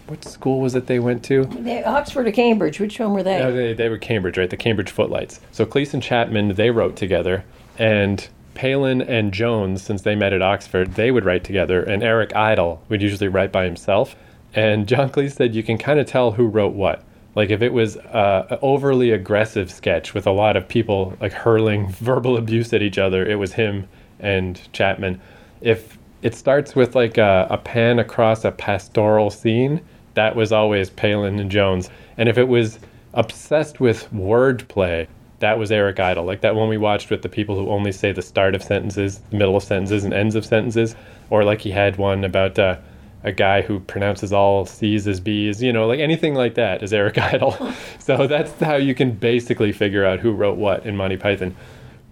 what 0.06 0.24
school 0.24 0.60
was 0.60 0.74
it 0.76 0.86
they 0.86 1.00
went 1.00 1.24
to? 1.24 1.44
They, 1.46 1.82
Oxford 1.82 2.28
or 2.28 2.32
Cambridge? 2.32 2.78
Which 2.78 3.00
one 3.00 3.12
were 3.12 3.24
they? 3.24 3.40
No, 3.40 3.52
they, 3.52 3.72
they 3.72 3.88
were 3.88 3.98
Cambridge, 3.98 4.38
right? 4.38 4.48
The 4.48 4.56
Cambridge 4.56 4.90
Footlights. 4.90 5.40
So 5.50 5.66
Cleese 5.66 5.94
and 5.94 6.02
Chapman, 6.02 6.54
they 6.54 6.70
wrote 6.70 6.96
together, 6.96 7.44
and 7.76 8.28
Palin 8.54 9.02
and 9.02 9.32
Jones, 9.32 9.82
since 9.82 10.02
they 10.02 10.14
met 10.14 10.32
at 10.32 10.42
Oxford, 10.42 10.94
they 10.94 11.10
would 11.10 11.24
write 11.24 11.44
together, 11.44 11.82
and 11.82 12.02
Eric 12.02 12.34
Idle 12.36 12.82
would 12.88 13.02
usually 13.02 13.28
write 13.28 13.52
by 13.52 13.64
himself. 13.64 14.14
And 14.54 14.86
John 14.86 15.10
Cleese 15.10 15.32
said 15.32 15.54
you 15.54 15.62
can 15.62 15.76
kind 15.76 15.98
of 15.98 16.06
tell 16.06 16.32
who 16.32 16.46
wrote 16.46 16.72
what. 16.72 17.02
Like 17.36 17.50
if 17.50 17.60
it 17.60 17.72
was 17.72 17.98
uh, 17.98 18.46
an 18.50 18.58
overly 18.62 19.10
aggressive 19.10 19.70
sketch 19.70 20.14
with 20.14 20.26
a 20.26 20.30
lot 20.30 20.56
of 20.56 20.66
people 20.66 21.16
like 21.20 21.32
hurling 21.32 21.88
verbal 22.00 22.38
abuse 22.38 22.72
at 22.72 22.82
each 22.82 22.98
other, 22.98 23.24
it 23.24 23.36
was 23.36 23.52
him 23.52 23.86
and 24.18 24.60
Chapman. 24.72 25.20
If 25.60 25.98
it 26.22 26.34
starts 26.34 26.74
with 26.74 26.96
like 26.96 27.18
a, 27.18 27.46
a 27.50 27.58
pan 27.58 27.98
across 27.98 28.44
a 28.44 28.50
pastoral 28.50 29.30
scene, 29.30 29.82
that 30.14 30.34
was 30.34 30.50
always 30.50 30.88
Palin 30.88 31.38
and 31.38 31.50
Jones. 31.50 31.90
And 32.16 32.26
if 32.28 32.38
it 32.38 32.48
was 32.48 32.78
obsessed 33.12 33.80
with 33.80 34.10
wordplay, 34.12 35.06
that 35.40 35.58
was 35.58 35.70
Eric 35.70 36.00
Idle. 36.00 36.24
Like 36.24 36.40
that 36.40 36.54
one 36.54 36.70
we 36.70 36.78
watched 36.78 37.10
with 37.10 37.20
the 37.20 37.28
people 37.28 37.54
who 37.54 37.68
only 37.68 37.92
say 37.92 38.12
the 38.12 38.22
start 38.22 38.54
of 38.54 38.62
sentences, 38.62 39.20
the 39.30 39.36
middle 39.36 39.56
of 39.56 39.62
sentences, 39.62 40.04
and 40.04 40.14
ends 40.14 40.34
of 40.34 40.46
sentences. 40.46 40.96
Or 41.28 41.44
like 41.44 41.60
he 41.60 41.70
had 41.70 41.96
one 41.96 42.24
about 42.24 42.58
uh, 42.58 42.78
a 43.26 43.32
guy 43.32 43.60
who 43.60 43.80
pronounces 43.80 44.32
all 44.32 44.64
C's 44.64 45.06
as 45.08 45.18
B's, 45.18 45.60
you 45.60 45.72
know, 45.72 45.88
like 45.88 45.98
anything 45.98 46.34
like 46.34 46.54
that 46.54 46.82
is 46.82 46.92
Eric 46.92 47.18
Idle. 47.34 47.72
so 47.98 48.26
that's 48.26 48.52
how 48.60 48.76
you 48.76 48.94
can 48.94 49.10
basically 49.10 49.72
figure 49.72 50.06
out 50.06 50.20
who 50.20 50.32
wrote 50.32 50.56
what 50.56 50.86
in 50.86 50.96
Monty 50.96 51.16
Python. 51.16 51.54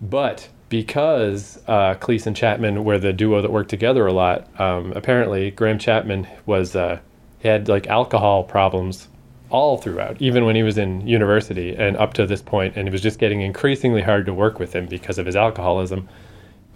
But 0.03 0.49
because 0.69 1.63
uh, 1.69 1.95
Cleese 1.95 2.27
and 2.27 2.35
Chapman 2.35 2.83
were 2.83 2.99
the 2.99 3.13
duo 3.13 3.41
that 3.41 3.53
worked 3.53 3.71
together 3.71 4.07
a 4.07 4.13
lot, 4.13 4.49
um, 4.61 4.93
apparently 4.93 5.53
Graham 5.53 5.79
Chapman 5.79 6.27
was 6.47 6.75
uh, 6.75 6.99
he 7.39 7.47
had 7.47 7.69
like 7.69 7.87
alcohol 7.87 8.43
problems 8.43 9.07
all 9.51 9.79
throughout, 9.79 10.21
even 10.21 10.45
when 10.45 10.57
he 10.57 10.65
was 10.65 10.79
in 10.79 11.07
university 11.07 11.77
and 11.77 11.97
up 11.97 12.15
to 12.15 12.27
this 12.27 12.43
point, 12.43 12.77
and 12.77 12.89
it 12.89 12.91
was 12.91 13.01
just 13.01 13.21
getting 13.21 13.41
increasingly 13.41 14.03
hard 14.03 14.27
to 14.27 14.35
work 14.35 14.59
with 14.59 14.75
him 14.75 14.87
because 14.87 15.17
of 15.17 15.27
his 15.27 15.37
alcoholism. 15.37 16.09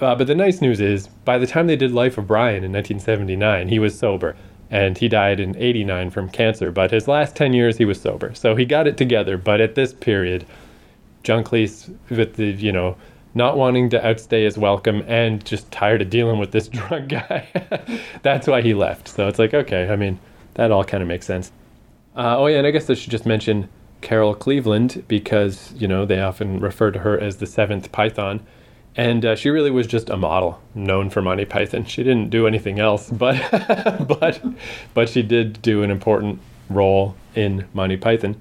Uh, 0.00 0.14
but 0.14 0.26
the 0.26 0.35
nice 0.35 0.61
news 0.61 0.81
is, 0.81 1.09
by 1.25 1.38
the 1.38 1.47
time 1.47 1.67
they 1.67 1.76
did 1.76 1.93
Life 1.93 2.19
of 2.19 2.26
Brian 2.26 2.64
in 2.64 2.73
1979, 2.73 3.69
he 3.69 3.78
was 3.78 3.99
sober, 3.99 4.37
and 4.71 4.97
he 4.97 5.09
died 5.09 5.40
in 5.40 5.57
89 5.57 6.11
from 6.11 6.28
cancer. 6.28 6.71
But 6.71 6.90
his 6.90 7.09
last 7.09 7.35
10 7.35 7.52
years, 7.52 7.78
he 7.78 7.85
was 7.85 8.00
sober, 8.00 8.35
so 8.35 8.55
he 8.55 8.64
got 8.64 8.87
it 8.87 8.97
together. 8.97 9.37
But 9.37 9.61
at 9.61 9.75
this 9.75 9.93
period, 9.93 10.47
John 11.23 11.43
Cleese, 11.43 11.95
with 12.11 12.37
the 12.37 12.47
you 12.47 12.73
know 12.73 12.97
not 13.35 13.57
wanting 13.57 13.90
to 13.90 14.07
outstay 14.07 14.45
his 14.45 14.57
welcome 14.57 15.05
and 15.07 15.45
just 15.45 15.71
tired 15.71 16.00
of 16.00 16.11
dealing 16.11 16.38
with 16.38 16.52
this 16.52 16.69
drunk 16.76 17.09
guy, 17.09 17.47
that's 18.23 18.47
why 18.47 18.62
he 18.62 18.75
left. 18.75 19.09
So 19.09 19.28
it's 19.28 19.38
like, 19.38 19.55
okay, 19.55 19.88
I 19.90 19.97
mean, 19.97 20.19
that 20.55 20.71
all 20.71 20.85
kind 20.85 21.02
of 21.02 21.09
makes 21.09 21.26
sense. 21.26 21.52
Uh, 22.17 22.38
oh 22.38 22.47
yeah, 22.47 22.59
and 22.59 22.67
I 22.67 22.71
guess 22.71 22.88
I 22.88 22.95
should 22.95 23.11
just 23.11 23.26
mention 23.26 23.69
Carol 24.00 24.35
Cleveland 24.35 25.05
because 25.09 25.73
you 25.76 25.88
know 25.88 26.07
they 26.07 26.21
often 26.21 26.61
refer 26.61 26.90
to 26.90 27.00
her 27.00 27.19
as 27.19 27.38
the 27.38 27.47
seventh 27.47 27.90
Python. 27.93 28.40
And 28.97 29.25
uh, 29.25 29.37
she 29.37 29.50
really 29.50 29.71
was 29.71 29.87
just 29.87 30.11
a 30.11 30.16
model 30.16 30.61
known 30.75 31.09
for 31.09 31.23
Monty 31.23 31.45
Python. 31.45 31.85
She 31.85 32.02
didn't 32.02 32.30
do 32.30 32.47
anything 32.47 32.80
else, 32.80 33.09
but 33.11 33.37
but 34.09 34.40
but 34.95 35.09
she 35.09 35.23
did 35.23 35.62
do 35.62 35.83
an 35.83 35.90
important 35.90 36.40
role 36.68 37.14
in 37.35 37.66
Monty 37.75 37.97
Python. 37.97 38.40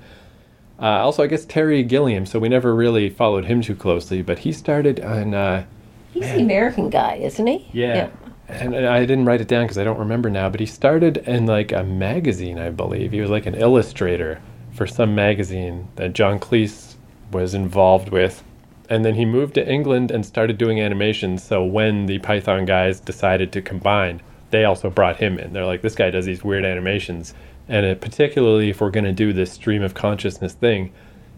Uh, 0.79 0.85
also, 1.03 1.23
I 1.23 1.27
guess 1.27 1.45
Terry 1.45 1.83
Gilliam. 1.83 2.25
So 2.25 2.39
we 2.39 2.49
never 2.49 2.75
really 2.75 3.09
followed 3.09 3.45
him 3.45 3.61
too 3.61 3.75
closely, 3.75 4.21
but 4.21 4.39
he 4.39 4.51
started 4.51 4.99
on. 4.99 5.33
Uh, 5.33 5.65
He's 6.13 6.23
the 6.23 6.41
American 6.41 6.89
guy, 6.89 7.15
isn't 7.15 7.45
he? 7.45 7.67
yeah. 7.73 8.09
And 8.49 8.73
I 8.75 9.01
didn't 9.01 9.25
write 9.25 9.41
it 9.41 9.49
down 9.49 9.65
because 9.65 9.77
I 9.77 9.83
don't 9.83 9.99
remember 9.99 10.29
now, 10.29 10.47
but 10.49 10.61
he 10.61 10.65
started 10.65 11.17
in 11.17 11.45
like 11.45 11.73
a 11.73 11.83
magazine, 11.83 12.57
I 12.57 12.69
believe. 12.69 13.11
He 13.11 13.19
was 13.19 13.29
like 13.29 13.45
an 13.45 13.55
illustrator 13.55 14.39
for 14.71 14.87
some 14.87 15.13
magazine 15.13 15.89
that 15.97 16.13
John 16.13 16.39
Cleese 16.39 16.95
was 17.31 17.53
involved 17.53 18.07
with. 18.09 18.41
And 18.89 19.03
then 19.03 19.15
he 19.15 19.25
moved 19.25 19.55
to 19.55 19.69
England 19.69 20.11
and 20.11 20.25
started 20.25 20.57
doing 20.57 20.79
animations. 20.79 21.43
So 21.43 21.63
when 21.63 22.05
the 22.05 22.19
Python 22.19 22.65
guys 22.65 22.99
decided 22.99 23.51
to 23.51 23.61
combine, 23.61 24.21
they 24.51 24.63
also 24.63 24.89
brought 24.89 25.17
him 25.17 25.37
in. 25.37 25.53
They're 25.53 25.65
like, 25.65 25.81
this 25.81 25.95
guy 25.95 26.09
does 26.09 26.25
these 26.25 26.43
weird 26.43 26.63
animations. 26.63 27.33
And 27.67 27.85
it, 27.85 27.99
particularly 27.99 28.69
if 28.69 28.79
we're 28.79 28.91
going 28.91 29.03
to 29.03 29.11
do 29.11 29.33
this 29.33 29.51
stream 29.51 29.83
of 29.83 29.93
consciousness 29.93 30.53
thing, 30.53 30.91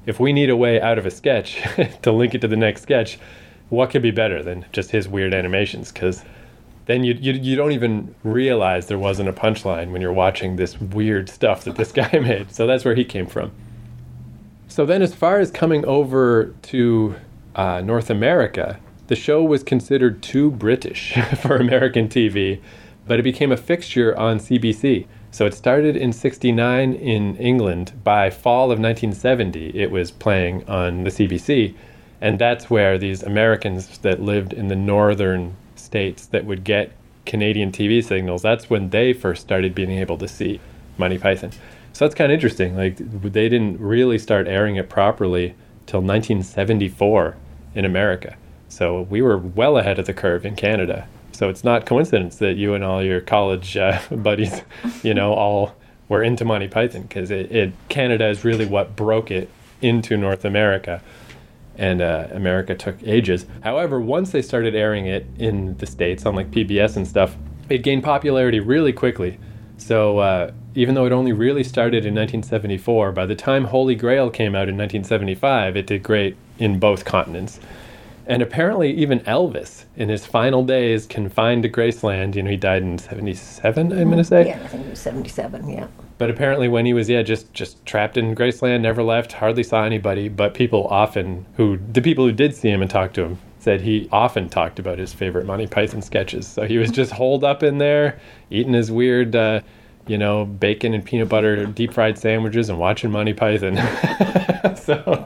if 0.06 0.20
we 0.20 0.32
need 0.32 0.50
a 0.50 0.56
way 0.56 0.80
out 0.80 0.98
of 0.98 1.06
a 1.06 1.12
sketch 1.12 1.62
to 2.02 2.12
link 2.12 2.36
it 2.36 2.42
to 2.42 2.48
the 2.48 2.56
next 2.56 2.84
sketch, 2.84 3.20
what 3.70 3.90
could 3.90 4.02
be 4.02 4.12
better 4.12 4.44
than 4.44 4.66
just 4.72 4.92
his 4.92 5.08
weird 5.08 5.34
animations? 5.34 5.92
Because 5.92 6.24
then 6.86 7.04
you, 7.04 7.14
you 7.14 7.34
you 7.34 7.56
don't 7.56 7.72
even 7.72 8.16
realize 8.24 8.88
there 8.88 8.98
wasn't 8.98 9.30
a 9.30 9.34
punchline 9.34 9.92
when 9.92 10.02
you're 10.02 10.12
watching 10.12 10.56
this 10.56 10.80
weird 10.82 11.30
stuff 11.30 11.64
that 11.66 11.76
this 11.76 11.92
guy 12.02 12.12
made. 12.20 12.52
So 12.52 12.66
that's 12.66 12.84
where 12.84 12.96
he 12.96 13.06
came 13.06 13.28
from. 13.28 13.52
So 14.68 14.86
then, 14.86 15.02
as 15.02 15.14
far 15.14 15.40
as 15.40 15.52
coming 15.52 15.86
over 15.86 16.54
to 16.64 17.16
uh, 17.56 17.82
North 17.82 18.10
America, 18.10 18.80
the 19.08 19.16
show 19.16 19.44
was 19.44 19.64
considered 19.64 20.22
too 20.22 20.52
British 20.52 21.18
for 21.42 21.56
American 21.56 22.08
TV, 22.08 22.62
but 23.08 23.20
it 23.20 23.24
became 23.24 23.52
a 23.52 23.58
fixture 23.58 24.18
on 24.18 24.40
CBC. 24.40 25.08
So 25.32 25.46
it 25.46 25.54
started 25.54 25.96
in 25.96 26.12
69 26.12 26.94
in 26.94 27.36
England. 27.38 27.94
By 28.04 28.30
fall 28.30 28.72
of 28.72 28.80
1970, 28.80 29.78
it 29.80 29.92
was 29.92 30.12
playing 30.12 30.68
on 30.68 31.04
the 31.04 31.10
CBC. 31.10 31.76
And 32.22 32.38
that's 32.40 32.70
where 32.70 32.98
these 32.98 33.24
Americans 33.24 34.00
that 34.00 34.22
lived 34.22 34.54
in 34.54 34.68
the 34.68 34.76
northern 34.76 35.56
states 35.76 36.26
that 36.28 36.46
would 36.46 36.64
get 36.64 36.92
Canadian 37.26 37.72
TV 37.72 38.04
signals, 38.04 38.42
that's 38.42 38.70
when 38.70 38.90
they 38.90 39.14
first 39.14 39.42
started 39.42 39.76
being 39.76 39.92
able 39.92 40.18
to 40.18 40.28
see 40.28 40.60
Monty 40.98 41.18
Python. 41.18 41.52
So 41.94 42.06
that's 42.06 42.16
kind 42.16 42.32
of 42.32 42.34
interesting. 42.34 42.76
Like 42.76 42.98
they 42.98 43.50
didn't 43.50 43.80
really 43.80 44.18
start 44.18 44.48
airing 44.48 44.78
it 44.78 44.90
properly 44.90 45.56
till 45.90 46.02
1974 46.02 47.36
in 47.74 47.84
America. 47.84 48.38
So 48.68 49.02
we 49.10 49.24
were 49.24 49.40
well 49.40 49.80
ahead 49.80 49.98
of 49.98 50.06
the 50.06 50.14
curve 50.14 50.46
in 50.46 50.56
Canada. 50.56 51.08
So 51.32 51.50
it's 51.50 51.64
not 51.64 51.88
coincidence 51.88 52.36
that 52.36 52.58
you 52.58 52.76
and 52.76 52.84
all 52.84 53.04
your 53.04 53.22
college 53.22 53.76
uh, 53.76 54.00
buddies, 54.12 54.62
you 55.02 55.16
know, 55.16 55.34
all 55.34 55.76
were 56.08 56.22
into 56.22 56.46
Monty 56.46 56.68
Python 56.68 57.04
because 57.04 57.32
it, 57.32 57.52
it 57.52 57.74
Canada 57.88 58.28
is 58.28 58.46
really 58.46 58.68
what 58.68 58.96
broke 58.96 59.32
it 59.32 59.50
into 59.82 60.16
North 60.16 60.46
America 60.46 61.02
and 61.76 62.02
uh, 62.02 62.28
America 62.34 62.76
took 62.76 63.02
ages. 63.04 63.48
However, 63.62 64.00
once 64.00 64.32
they 64.32 64.44
started 64.44 64.76
airing 64.76 65.08
it 65.08 65.26
in 65.40 65.76
the 65.78 65.88
States 65.88 66.26
on 66.26 66.36
like 66.36 66.52
PBS 66.52 66.98
and 66.98 67.08
stuff, 67.08 67.36
it 67.68 67.80
gained 67.80 68.04
popularity 68.04 68.60
really 68.60 68.94
quickly. 68.94 69.40
So 69.80 70.20
uh, 70.20 70.52
even 70.76 70.96
though 70.96 71.06
it 71.06 71.12
only 71.12 71.34
really 71.34 71.64
started 71.64 72.06
in 72.06 72.14
1974, 72.14 73.12
by 73.12 73.26
the 73.26 73.36
time 73.36 73.66
Holy 73.66 73.96
Grail 73.96 74.30
came 74.30 74.56
out 74.56 74.70
in 74.70 74.78
1975, 74.78 75.76
it 75.76 75.88
did 75.88 76.04
great 76.04 76.38
in 76.58 76.80
both 76.80 77.06
continents. 77.06 77.60
And 78.28 78.44
apparently, 78.44 78.92
even 78.94 79.22
Elvis, 79.22 79.86
in 79.96 80.10
his 80.10 80.26
final 80.26 80.64
days, 80.64 81.08
confined 81.08 81.64
to 81.64 81.70
Graceland, 81.70 82.36
you 82.36 82.44
know, 82.44 82.52
he 82.52 82.58
died 82.58 82.84
in 82.84 83.00
77, 83.00 83.92
I'm 83.92 84.04
going 84.04 84.18
to 84.18 84.24
say. 84.24 84.48
Yeah, 84.48 84.62
I 84.64 84.68
think 84.68 84.84
he 84.84 84.90
was 84.92 85.00
77, 85.00 85.68
yeah. 85.68 85.88
But 86.20 86.30
apparently, 86.30 86.68
when 86.68 86.86
he 86.86 86.94
was 86.94 87.10
yeah 87.10 87.24
just 87.24 87.52
just 87.54 87.84
trapped 87.86 88.18
in 88.18 88.36
Graceland, 88.36 88.82
never 88.82 89.02
left, 89.02 89.32
hardly 89.32 89.64
saw 89.64 89.84
anybody. 89.84 90.28
But 90.28 90.54
people 90.54 90.86
often 90.88 91.46
who 91.56 91.80
the 91.92 92.02
people 92.02 92.26
who 92.26 92.34
did 92.34 92.54
see 92.54 92.70
him 92.70 92.82
and 92.82 92.92
talk 92.92 93.14
to 93.14 93.24
him 93.24 93.40
said 93.60 93.82
he 93.82 94.08
often 94.12 94.50
talked 94.50 94.80
about 94.80 94.98
his 94.98 95.14
favorite 95.14 95.46
Monty 95.46 95.68
Python 95.68 96.02
sketches. 96.02 96.48
So 96.48 96.66
he 96.66 96.78
was 96.78 96.90
just 96.92 97.12
holed 97.12 97.44
up 97.44 97.62
in 97.62 97.78
there, 97.78 98.20
eating 98.50 98.74
his 98.74 98.90
weird, 98.92 99.36
uh, 99.36 99.62
you 100.08 100.18
know, 100.18 100.46
bacon 100.46 100.94
and 100.94 101.06
peanut 101.06 101.30
butter 101.30 101.66
deep 101.68 101.94
fried 101.94 102.18
sandwiches 102.18 102.70
and 102.70 102.80
watching 102.80 103.12
Monty 103.12 103.34
Python. 103.34 103.76
so, 104.76 105.26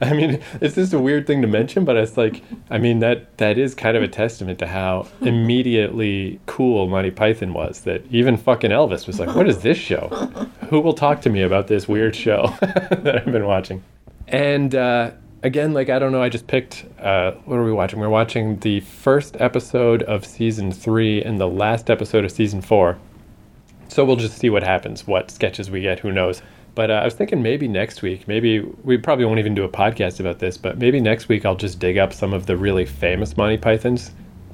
I 0.00 0.12
mean, 0.12 0.40
it's 0.60 0.76
just 0.76 0.92
a 0.92 0.98
weird 0.98 1.26
thing 1.26 1.42
to 1.42 1.48
mention, 1.48 1.84
but 1.84 1.96
it's 1.96 2.16
like, 2.16 2.42
I 2.68 2.78
mean, 2.78 3.00
that 3.00 3.38
that 3.38 3.58
is 3.58 3.74
kind 3.74 3.96
of 3.96 4.02
a 4.02 4.08
testament 4.08 4.58
to 4.60 4.66
how 4.66 5.08
immediately 5.22 6.38
cool 6.46 6.86
Monty 6.86 7.10
Python 7.10 7.54
was. 7.54 7.80
That 7.80 8.04
even 8.10 8.36
fucking 8.36 8.70
Elvis 8.70 9.06
was 9.06 9.18
like, 9.18 9.34
"What 9.34 9.48
is 9.48 9.62
this 9.62 9.78
show? 9.78 10.08
Who 10.68 10.80
will 10.80 10.92
talk 10.92 11.22
to 11.22 11.30
me 11.30 11.42
about 11.42 11.66
this 11.66 11.88
weird 11.88 12.14
show 12.14 12.54
that 12.60 13.22
I've 13.26 13.32
been 13.32 13.46
watching?" 13.46 13.82
And 14.28 14.74
uh, 14.76 15.10
again, 15.42 15.72
like 15.72 15.88
I 15.88 15.98
don't 15.98 16.12
know, 16.12 16.22
I 16.22 16.28
just 16.28 16.46
picked. 16.46 16.84
Uh, 16.98 17.32
what 17.44 17.56
are 17.56 17.64
we 17.64 17.72
watching? 17.72 17.98
We're 17.98 18.08
watching 18.08 18.58
the 18.58 18.80
first 18.80 19.36
episode 19.40 20.02
of 20.02 20.24
season 20.24 20.72
three 20.72 21.22
and 21.22 21.40
the 21.40 21.48
last 21.48 21.90
episode 21.90 22.24
of 22.24 22.32
season 22.32 22.60
four. 22.60 22.98
So 23.88 24.04
we'll 24.04 24.16
just 24.16 24.38
see 24.38 24.50
what 24.50 24.62
happens, 24.62 25.06
what 25.06 25.30
sketches 25.30 25.70
we 25.70 25.80
get. 25.80 25.98
Who 25.98 26.12
knows? 26.12 26.42
But 26.76 26.90
uh, 26.90 26.94
I 26.94 27.04
was 27.04 27.14
thinking 27.14 27.42
maybe 27.42 27.66
next 27.66 28.02
week, 28.02 28.28
maybe 28.28 28.60
we 28.60 28.96
probably 28.96 29.24
won't 29.24 29.40
even 29.40 29.54
do 29.54 29.64
a 29.64 29.68
podcast 29.68 30.20
about 30.20 30.38
this, 30.38 30.56
but 30.56 30.78
maybe 30.78 31.00
next 31.00 31.28
week 31.28 31.44
I'll 31.44 31.56
just 31.56 31.80
dig 31.80 31.98
up 31.98 32.12
some 32.12 32.32
of 32.32 32.46
the 32.46 32.56
really 32.56 32.86
famous 32.86 33.36
Monty 33.36 33.58
Pythons 33.58 34.12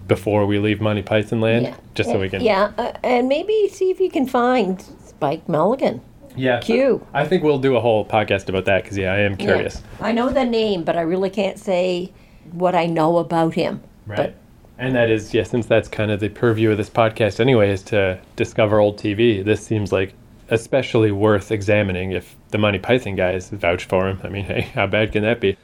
before 0.09 0.47
we 0.47 0.59
leave 0.59 0.81
Monty 0.81 1.03
Python 1.03 1.41
land, 1.41 1.67
yeah. 1.67 1.77
just 1.95 2.11
so 2.11 2.19
we 2.19 2.31
can. 2.31 2.41
Yeah, 2.41 2.73
uh, 2.79 2.93
and 3.03 3.29
maybe 3.29 3.69
see 3.69 3.91
if 3.91 4.01
you 4.01 4.11
can 4.11 4.27
find 4.27 4.81
Spike 5.05 5.47
Mulligan. 5.49 6.01
Yeah. 6.37 6.61
Q. 6.61 7.07
I 7.13 7.27
think 7.27 7.43
we'll 7.43 7.59
do 7.59 7.77
a 7.77 7.81
whole 7.81 8.05
podcast 8.05 8.49
about 8.49 8.65
that 8.67 8.83
because 8.83 8.97
yeah, 8.99 9.13
I 9.13 9.19
am 9.21 9.37
curious. 9.37 9.83
Yeah. 10.01 10.07
I 10.07 10.13
know 10.13 10.29
the 10.31 10.45
name, 10.45 10.85
but 10.85 10.97
I 10.97 11.01
really 11.01 11.31
can't 11.31 11.59
say 11.59 12.13
what 12.53 12.75
I 12.75 12.87
know 12.87 13.19
about 13.19 13.55
him. 13.55 13.83
Right. 14.07 14.17
But 14.17 14.35
and 14.79 14.95
that 14.95 15.11
is, 15.11 15.33
yeah, 15.33 15.43
since 15.43 15.67
that's 15.67 15.89
kind 15.89 16.11
of 16.11 16.21
the 16.21 16.29
purview 16.29 16.71
of 16.71 16.77
this 16.77 16.91
podcast 16.91 17.41
anyway, 17.41 17.71
is 17.71 17.83
to 17.85 18.21
discover 18.37 18.79
old 18.79 18.99
TV. 18.99 19.43
This 19.43 19.65
seems 19.65 19.91
like 19.91 20.15
especially 20.49 21.11
worth 21.11 21.51
examining 21.51 22.13
if 22.13 22.37
the 22.51 22.59
Monty 22.59 22.79
Python 22.79 23.17
guys 23.17 23.49
vouch 23.51 23.85
for 23.85 24.09
him. 24.09 24.21
I 24.23 24.29
mean, 24.29 24.45
hey, 24.45 24.61
how 24.75 24.87
bad 24.87 25.13
can 25.13 25.23
that 25.23 25.41
be? 25.41 25.57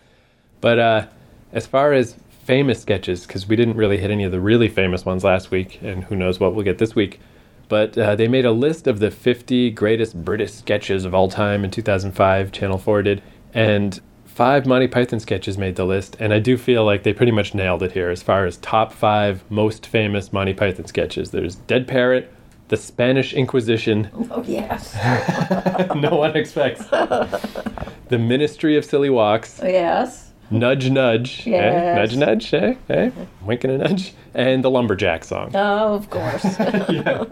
But 0.61 0.79
uh, 0.79 1.07
as 1.53 1.67
far 1.67 1.93
as 1.93 2.17
famous 2.45 2.81
sketches, 2.81 3.27
because 3.27 3.47
we 3.47 3.57
didn't 3.57 3.77
really 3.77 3.99
hit 3.99 4.11
any 4.11 4.25
of 4.25 4.33
the 4.33 4.41
really 4.41 4.69
famous 4.69 5.05
ones 5.05 5.25
last 5.25 5.51
week, 5.51 5.81
and 5.83 6.05
who 6.05 6.17
knows 6.17 6.41
what 6.41 6.55
we'll 6.55 6.65
get 6.65 6.79
this 6.79 6.95
week. 6.95 7.21
But 7.73 7.97
uh, 7.97 8.17
they 8.17 8.29
made 8.29 8.45
a 8.45 8.53
list 8.53 8.87
of 8.87 8.99
the 8.99 9.11
50 9.11 9.71
greatest 9.71 10.27
British 10.27 10.53
sketches 10.53 11.07
of 11.07 11.15
all 11.15 11.31
time 11.31 11.65
in 11.65 11.71
2005, 11.71 12.53
Channel 12.53 12.77
4 12.77 13.03
did. 13.03 13.23
And 13.55 13.99
five 14.27 14.67
Monty 14.67 14.89
Python 14.89 15.19
sketches 15.21 15.57
made 15.57 15.77
the 15.77 15.87
list, 15.87 16.15
and 16.21 16.35
I 16.35 16.39
do 16.39 16.59
feel 16.59 16.85
like 16.85 17.03
they 17.03 17.15
pretty 17.15 17.33
much 17.33 17.55
nailed 17.55 17.83
it 17.83 17.93
here 17.93 18.11
as 18.11 18.23
far 18.23 18.45
as 18.45 18.59
top 18.59 18.93
five 18.93 19.43
most 19.51 19.87
famous 19.87 20.35
Monty 20.35 20.53
Python 20.53 20.85
sketches. 20.85 21.31
There's 21.31 21.55
Dead 21.55 21.89
Parrot, 21.89 22.31
The 22.69 22.77
Spanish 22.77 23.33
Inquisition, 23.33 24.11
oh 24.31 24.45
yes, 24.47 24.95
no 25.97 26.15
one 26.15 26.37
expects, 26.37 26.85
The 28.09 28.19
Ministry 28.19 28.77
of 28.77 28.85
Silly 28.85 29.09
Walks, 29.09 29.61
yes, 29.63 30.32
Nudge 30.53 30.91
Nudge. 30.91 31.47
Yes. 31.47 31.75
Eh? 31.75 31.95
Nudge 31.95 32.17
Nudge. 32.17 32.55
Eh? 32.55 32.75
Eh? 32.89 33.11
Wink 33.43 33.65
and 33.65 33.73
a 33.75 33.79
nudge. 33.79 34.15
And 34.35 34.63
the 34.65 34.71
Lumberjack 34.71 35.25
song. 35.25 35.51
Oh, 35.55 35.95
of 35.95 36.11
course. 36.11 36.45
yeah. 36.59 37.25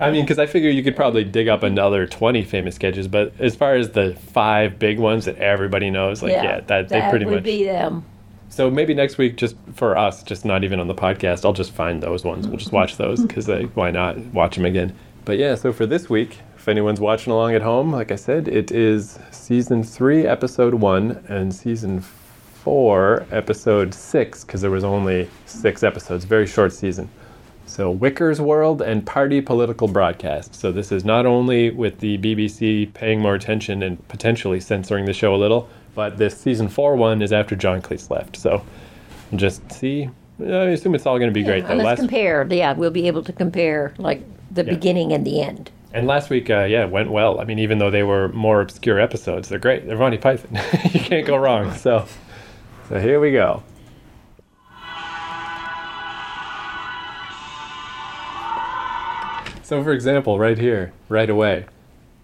I 0.00 0.10
mean, 0.10 0.24
because 0.24 0.38
I 0.38 0.46
figure 0.46 0.70
you 0.70 0.82
could 0.82 0.96
probably 0.96 1.24
dig 1.24 1.48
up 1.48 1.62
another 1.62 2.06
20 2.06 2.44
famous 2.44 2.74
sketches, 2.74 3.08
but 3.08 3.32
as 3.38 3.56
far 3.56 3.74
as 3.74 3.90
the 3.90 4.14
five 4.14 4.78
big 4.78 4.98
ones 4.98 5.24
that 5.24 5.36
everybody 5.36 5.90
knows, 5.90 6.22
like, 6.22 6.32
yeah, 6.32 6.60
that 6.60 6.88
they 6.88 7.00
pretty 7.10 7.24
would 7.24 7.36
much. 7.36 7.44
be 7.44 7.64
them. 7.64 8.04
So 8.50 8.70
maybe 8.70 8.94
next 8.94 9.18
week, 9.18 9.36
just 9.36 9.56
for 9.74 9.96
us, 9.96 10.22
just 10.22 10.44
not 10.44 10.64
even 10.64 10.80
on 10.80 10.88
the 10.88 10.94
podcast, 10.94 11.44
I'll 11.44 11.52
just 11.52 11.72
find 11.72 12.02
those 12.02 12.24
ones. 12.24 12.48
We'll 12.48 12.56
just 12.56 12.72
watch 12.72 12.96
those 12.96 13.22
because 13.22 13.48
why 13.74 13.90
not 13.90 14.18
watch 14.32 14.56
them 14.56 14.64
again? 14.64 14.94
But 15.24 15.38
yeah, 15.38 15.54
so 15.54 15.72
for 15.72 15.84
this 15.84 16.08
week, 16.08 16.38
if 16.56 16.66
anyone's 16.66 17.00
watching 17.00 17.32
along 17.32 17.54
at 17.54 17.62
home, 17.62 17.92
like 17.92 18.10
I 18.10 18.16
said, 18.16 18.48
it 18.48 18.70
is 18.70 19.18
season 19.30 19.84
three, 19.84 20.26
episode 20.26 20.74
one, 20.74 21.22
and 21.28 21.54
season 21.54 22.00
four, 22.00 22.18
episode 22.66 23.94
six, 23.94 24.44
because 24.44 24.60
there 24.60 24.70
was 24.70 24.84
only 24.84 25.28
six 25.46 25.82
episodes, 25.82 26.24
very 26.24 26.46
short 26.46 26.72
season. 26.72 27.08
So 27.66 27.90
Whicker's 27.90 28.40
World 28.40 28.80
and 28.82 29.04
Party 29.06 29.40
Political 29.40 29.88
Broadcast. 29.88 30.54
So 30.54 30.72
this 30.72 30.90
is 30.90 31.04
not 31.04 31.26
only 31.26 31.70
with 31.70 31.98
the 31.98 32.16
BBC 32.18 32.92
paying 32.94 33.20
more 33.20 33.34
attention 33.34 33.82
and 33.82 34.06
potentially 34.08 34.58
censoring 34.60 35.04
the 35.04 35.12
show 35.12 35.34
a 35.34 35.36
little, 35.36 35.68
but 35.94 36.16
this 36.18 36.36
season 36.36 36.68
four 36.68 36.96
one 36.96 37.20
is 37.22 37.32
after 37.32 37.54
John 37.56 37.82
Cleese 37.82 38.10
left. 38.10 38.36
So 38.36 38.62
just 39.36 39.70
see. 39.72 40.08
I 40.40 40.44
assume 40.70 40.94
it's 40.94 41.04
all 41.04 41.18
going 41.18 41.30
to 41.30 41.34
be 41.34 41.42
great. 41.42 41.66
Though. 41.66 41.74
let's 41.74 41.84
Last, 41.84 41.98
compare. 41.98 42.46
Yeah, 42.48 42.72
we'll 42.72 42.90
be 42.90 43.06
able 43.06 43.22
to 43.24 43.32
compare 43.32 43.92
like 43.98 44.22
the 44.50 44.64
Yeah. 44.64 44.72
beginning 44.74 45.12
and 45.12 45.26
the 45.26 45.40
end. 45.42 45.70
and 45.92 46.06
last 46.06 46.30
week, 46.30 46.48
uh, 46.50 46.64
yeah, 46.64 46.84
it 46.84 46.90
went 46.90 47.10
well. 47.10 47.40
I 47.40 47.44
mean, 47.44 47.58
even 47.58 47.78
though 47.78 47.90
they 47.90 48.02
were 48.02 48.28
more 48.30 48.60
obscure 48.60 48.98
episodes, 49.00 49.48
they're 49.48 49.58
great. 49.58 49.86
They're 49.86 49.98
Monty 49.98 50.18
Python. 50.18 50.58
you 50.92 51.00
can't 51.00 51.26
go 51.26 51.36
wrong. 51.36 51.72
So, 51.74 52.06
so 52.88 52.98
here 52.98 53.20
we 53.20 53.32
go. 53.32 53.62
So, 59.62 59.84
for 59.84 59.92
example, 59.92 60.38
right 60.38 60.56
here, 60.56 60.94
right 61.10 61.28
away, 61.28 61.66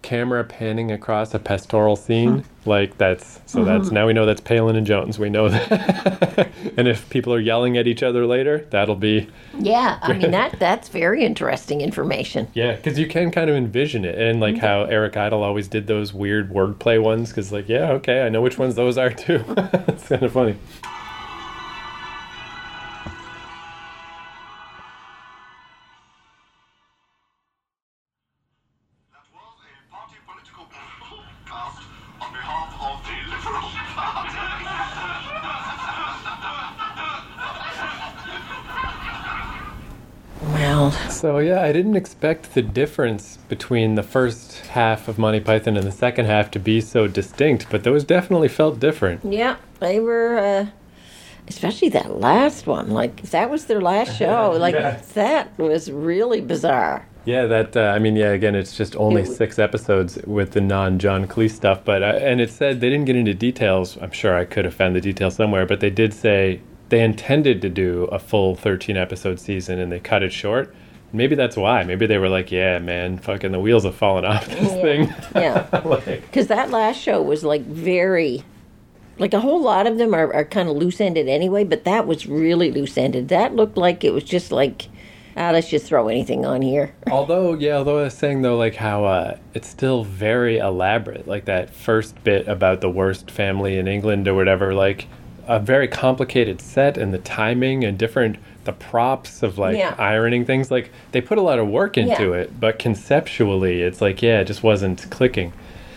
camera 0.04 0.44
panning 0.44 0.92
across 0.92 1.34
a 1.34 1.38
pastoral 1.38 1.96
scene, 1.96 2.44
like 2.66 2.96
that's 2.98 3.40
so 3.46 3.62
uh-huh. 3.62 3.78
that's 3.78 3.90
now 3.90 4.06
we 4.06 4.12
know 4.12 4.26
that's 4.26 4.42
Palin 4.42 4.76
and 4.76 4.86
Jones. 4.86 5.18
We 5.18 5.30
know 5.30 5.48
that. 5.48 6.50
and 6.76 6.86
if 6.86 7.08
people 7.08 7.32
are 7.34 7.40
yelling 7.40 7.76
at 7.76 7.88
each 7.88 8.02
other 8.02 8.26
later, 8.26 8.66
that'll 8.70 8.94
be 8.94 9.28
Yeah, 9.58 9.98
I 10.02 10.12
mean 10.12 10.30
that 10.30 10.58
that's 10.60 10.88
very 10.88 11.24
interesting 11.24 11.80
information. 11.80 12.46
yeah, 12.54 12.76
because 12.76 12.98
you 12.98 13.08
can 13.08 13.30
kind 13.30 13.50
of 13.50 13.56
envision 13.56 14.04
it, 14.04 14.16
and 14.16 14.38
like 14.38 14.56
mm-hmm. 14.56 14.66
how 14.66 14.82
Eric 14.84 15.16
Idle 15.16 15.42
always 15.42 15.66
did 15.66 15.86
those 15.86 16.12
weird 16.12 16.50
wordplay 16.50 17.02
ones. 17.02 17.30
Because 17.30 17.50
like, 17.50 17.68
yeah, 17.68 17.90
okay, 17.92 18.24
I 18.24 18.28
know 18.28 18.42
which 18.42 18.58
ones 18.58 18.74
those 18.74 18.98
are 18.98 19.10
too. 19.10 19.42
it's 19.88 20.08
kind 20.08 20.22
of 20.22 20.32
funny. 20.32 20.56
So 41.24 41.38
yeah, 41.38 41.62
I 41.62 41.72
didn't 41.72 41.96
expect 41.96 42.52
the 42.52 42.60
difference 42.60 43.38
between 43.48 43.94
the 43.94 44.02
first 44.02 44.58
half 44.66 45.08
of 45.08 45.16
Monty 45.18 45.40
Python 45.40 45.74
and 45.74 45.86
the 45.86 45.90
second 45.90 46.26
half 46.26 46.50
to 46.50 46.58
be 46.58 46.82
so 46.82 47.06
distinct, 47.06 47.68
but 47.70 47.82
those 47.82 48.04
definitely 48.04 48.48
felt 48.48 48.78
different. 48.78 49.24
yeah, 49.24 49.56
they 49.80 50.00
were, 50.00 50.36
uh, 50.36 50.66
especially 51.48 51.88
that 51.88 52.20
last 52.20 52.66
one. 52.66 52.90
Like 52.90 53.22
that 53.30 53.48
was 53.48 53.64
their 53.64 53.80
last 53.80 54.18
show. 54.18 54.54
Like 54.60 54.74
Yeah. 54.74 55.00
that 55.14 55.58
was 55.58 55.90
really 55.90 56.42
bizarre. 56.42 57.06
Yeah, 57.24 57.46
that 57.46 57.74
uh, 57.74 57.84
I 57.96 57.98
mean, 58.00 58.16
yeah. 58.16 58.32
Again, 58.32 58.54
it's 58.54 58.76
just 58.76 58.94
only 58.96 59.22
It 59.22 59.28
six 59.28 59.58
episodes 59.58 60.18
with 60.26 60.50
the 60.50 60.60
non-John 60.60 61.26
Cleese 61.26 61.52
stuff, 61.52 61.86
but 61.86 62.02
uh, 62.02 62.18
and 62.20 62.38
it 62.38 62.50
said 62.50 62.82
they 62.82 62.90
didn't 62.90 63.06
get 63.06 63.16
into 63.16 63.32
details. 63.32 63.96
I'm 64.02 64.10
sure 64.12 64.36
I 64.36 64.44
could 64.44 64.66
have 64.66 64.74
found 64.74 64.94
the 64.94 65.00
details 65.00 65.36
somewhere, 65.36 65.64
but 65.64 65.80
they 65.80 65.88
did 65.88 66.12
say 66.12 66.60
they 66.90 67.02
intended 67.02 67.62
to 67.62 67.70
do 67.70 68.04
a 68.12 68.18
full 68.18 68.56
13 68.56 68.98
episode 68.98 69.40
season 69.40 69.78
and 69.78 69.90
they 69.90 70.00
cut 70.00 70.22
it 70.22 70.30
short. 70.30 70.74
Maybe 71.14 71.34
that's 71.36 71.56
why. 71.56 71.84
Maybe 71.84 72.06
they 72.06 72.18
were 72.18 72.28
like, 72.28 72.50
"Yeah, 72.52 72.78
man, 72.80 73.18
fucking 73.18 73.52
the 73.52 73.60
wheels 73.60 73.84
have 73.84 73.94
fallen 73.94 74.24
off 74.24 74.46
this 74.46 74.72
Yeah. 74.72 74.82
thing." 74.82 75.14
Yeah. 75.34 75.66
Like, 75.84 76.22
Because 76.22 76.48
that 76.48 76.70
last 76.70 77.00
show 77.00 77.22
was 77.22 77.44
like 77.44 77.62
very, 77.62 78.42
like 79.18 79.32
a 79.32 79.40
whole 79.40 79.62
lot 79.62 79.86
of 79.86 79.96
them 79.98 80.12
are, 80.14 80.32
are 80.34 80.44
kind 80.44 80.68
of 80.68 80.76
loose 80.76 81.00
ended 81.00 81.28
anyway, 81.28 81.64
but 81.64 81.84
that 81.84 82.06
was 82.06 82.26
really 82.26 82.70
loose 82.70 82.98
ended. 82.98 83.28
That 83.28 83.54
looked 83.54 83.76
like 83.76 84.02
it 84.04 84.12
was 84.12 84.24
just 84.24 84.50
like, 84.50 84.88
ah, 85.36 85.50
let's 85.52 85.68
just 85.70 85.86
throw 85.86 86.08
anything 86.08 86.44
on 86.44 86.62
here. 86.62 86.94
although, 87.10 87.54
yeah, 87.54 87.76
although 87.76 88.00
I 88.00 88.02
was 88.04 88.14
saying 88.14 88.42
though, 88.42 88.56
like 88.56 88.74
how 88.74 89.04
uh, 89.04 89.36
it's 89.54 89.68
still 89.68 90.02
very 90.04 90.58
elaborate. 90.58 91.28
Like 91.28 91.44
that 91.44 91.70
first 91.70 92.22
bit 92.24 92.48
about 92.48 92.80
the 92.80 92.90
worst 92.90 93.30
family 93.30 93.78
in 93.78 93.86
England 93.86 94.26
or 94.26 94.34
whatever. 94.34 94.74
Like 94.74 95.06
a 95.46 95.60
very 95.60 95.86
complicated 95.86 96.60
set 96.60 96.96
and 96.96 97.12
the 97.14 97.18
timing 97.18 97.84
and 97.84 97.98
different 97.98 98.36
the 98.64 98.72
props 98.72 99.42
of 99.42 99.58
like 99.58 99.76
Yeah. 99.76 99.94
ironing 99.98 100.44
things. 100.44 100.70
Like 100.70 100.90
they 101.12 101.20
put 101.20 101.38
a 101.38 101.42
lot 101.42 101.58
of 101.58 101.68
work 101.68 101.96
into 101.98 102.30
Yeah. 102.30 102.40
it, 102.40 102.60
but 102.60 102.78
conceptually, 102.78 103.82
it's 103.82 104.00
like 104.00 104.22
yeah, 104.22 104.40
it 104.40 104.44
just 104.46 104.62
wasn't 104.62 105.08
clicking. 105.10 105.52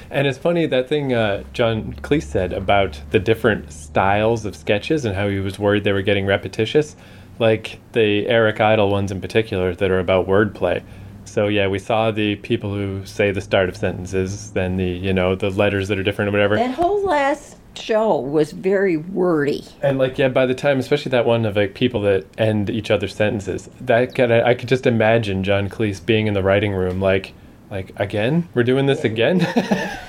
And 0.09 0.25
it's 0.27 0.37
funny 0.37 0.65
that 0.67 0.87
thing 0.87 1.13
uh, 1.13 1.43
John 1.53 1.93
Cleese 2.01 2.23
said 2.23 2.53
about 2.53 3.01
the 3.11 3.19
different 3.19 3.73
styles 3.73 4.45
of 4.45 4.55
sketches 4.55 5.03
and 5.03 5.15
how 5.15 5.27
he 5.27 5.39
was 5.39 5.59
worried 5.59 5.83
they 5.83 5.91
were 5.91 6.01
getting 6.01 6.25
repetitious, 6.25 6.95
like 7.39 7.79
the 7.91 8.25
Eric 8.27 8.61
Idle 8.61 8.89
ones 8.89 9.11
in 9.11 9.19
particular 9.19 9.75
that 9.75 9.91
are 9.91 9.99
about 9.99 10.27
wordplay. 10.27 10.81
So 11.25 11.47
yeah, 11.49 11.67
we 11.67 11.77
saw 11.77 12.09
the 12.11 12.37
people 12.37 12.73
who 12.73 13.05
say 13.05 13.31
the 13.31 13.41
start 13.41 13.67
of 13.67 13.75
sentences, 13.75 14.51
then 14.51 14.77
the 14.77 14.87
you 14.87 15.11
know 15.11 15.35
the 15.35 15.49
letters 15.49 15.89
that 15.89 15.99
are 15.99 16.03
different 16.03 16.29
or 16.29 16.31
whatever. 16.31 16.55
That 16.55 16.71
whole 16.75 17.03
last 17.03 17.56
show 17.77 18.17
was 18.17 18.51
very 18.51 18.97
wordy. 18.97 19.63
And 19.81 19.97
like 19.97 20.17
yeah, 20.17 20.29
by 20.29 20.45
the 20.45 20.55
time, 20.55 20.79
especially 20.79 21.11
that 21.11 21.25
one 21.25 21.45
of 21.45 21.55
like 21.55 21.73
people 21.73 22.01
that 22.01 22.25
end 22.37 22.69
each 22.69 22.91
other's 22.91 23.15
sentences, 23.15 23.69
that 23.81 24.15
could, 24.15 24.31
I 24.31 24.53
could 24.53 24.69
just 24.69 24.85
imagine 24.85 25.43
John 25.43 25.69
Cleese 25.69 26.05
being 26.05 26.27
in 26.27 26.33
the 26.33 26.43
writing 26.43 26.73
room, 26.73 26.99
like, 26.99 27.33
like 27.69 27.91
again, 27.97 28.47
we're 28.53 28.63
doing 28.63 28.85
this 28.85 29.03
again. 29.03 29.41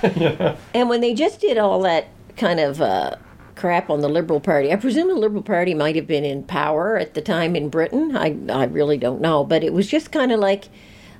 And 0.75 0.89
when 0.89 1.01
they 1.01 1.15
just 1.15 1.41
did 1.41 1.59
all 1.59 1.83
that 1.83 2.09
kind 2.37 2.61
of 2.61 2.81
uh, 2.81 3.17
crap 3.57 3.91
on 3.91 4.01
the 4.01 4.09
Liberal 4.09 4.41
Party, 4.41 4.73
I 4.73 4.77
presume 4.77 5.09
the 5.09 5.15
Liberal 5.15 5.43
Party 5.43 5.75
might 5.75 5.97
have 5.97 6.07
been 6.07 6.25
in 6.25 6.45
power 6.45 6.97
at 6.97 7.15
the 7.15 7.21
time 7.21 7.57
in 7.57 7.69
Britain. 7.69 8.17
I, 8.17 8.37
I 8.49 8.65
really 8.65 8.97
don't 8.97 9.21
know. 9.21 9.45
But 9.45 9.65
it 9.65 9.73
was 9.73 9.89
just 9.89 10.13
kind 10.13 10.31
of 10.31 10.39
like, 10.39 10.69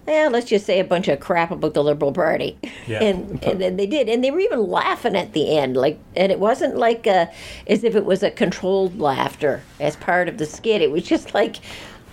yeah, 0.09 0.29
let's 0.31 0.47
just 0.47 0.66
say 0.66 0.81
a 0.81 0.85
bunch 0.85 1.09
of 1.09 1.21
crap 1.21 1.51
about 1.51 1.75
the 1.75 1.83
Liberal 1.83 2.12
Party. 2.12 2.59
Yeah. 2.87 3.03
And, 3.03 3.42
and 3.44 3.61
then 3.61 3.77
they 3.77 3.87
did. 3.87 4.09
And 4.09 4.25
they 4.25 4.31
were 4.31 4.40
even 4.40 4.66
laughing 4.66 5.16
at 5.16 5.33
the 5.33 5.57
end. 5.57 5.77
like, 5.77 5.99
And 6.16 6.33
it 6.33 6.40
wasn't 6.40 6.77
like 6.77 7.07
uh 7.07 7.27
as 7.66 7.85
if 7.85 7.94
it 7.94 8.05
was 8.05 8.23
a 8.23 8.31
controlled 8.31 8.99
laughter 8.99 9.62
as 9.81 9.97
part 9.97 10.29
of 10.29 10.38
the 10.38 10.47
skit. 10.47 10.83
It 10.83 10.90
was 10.90 11.05
just 11.05 11.35
like, 11.35 11.57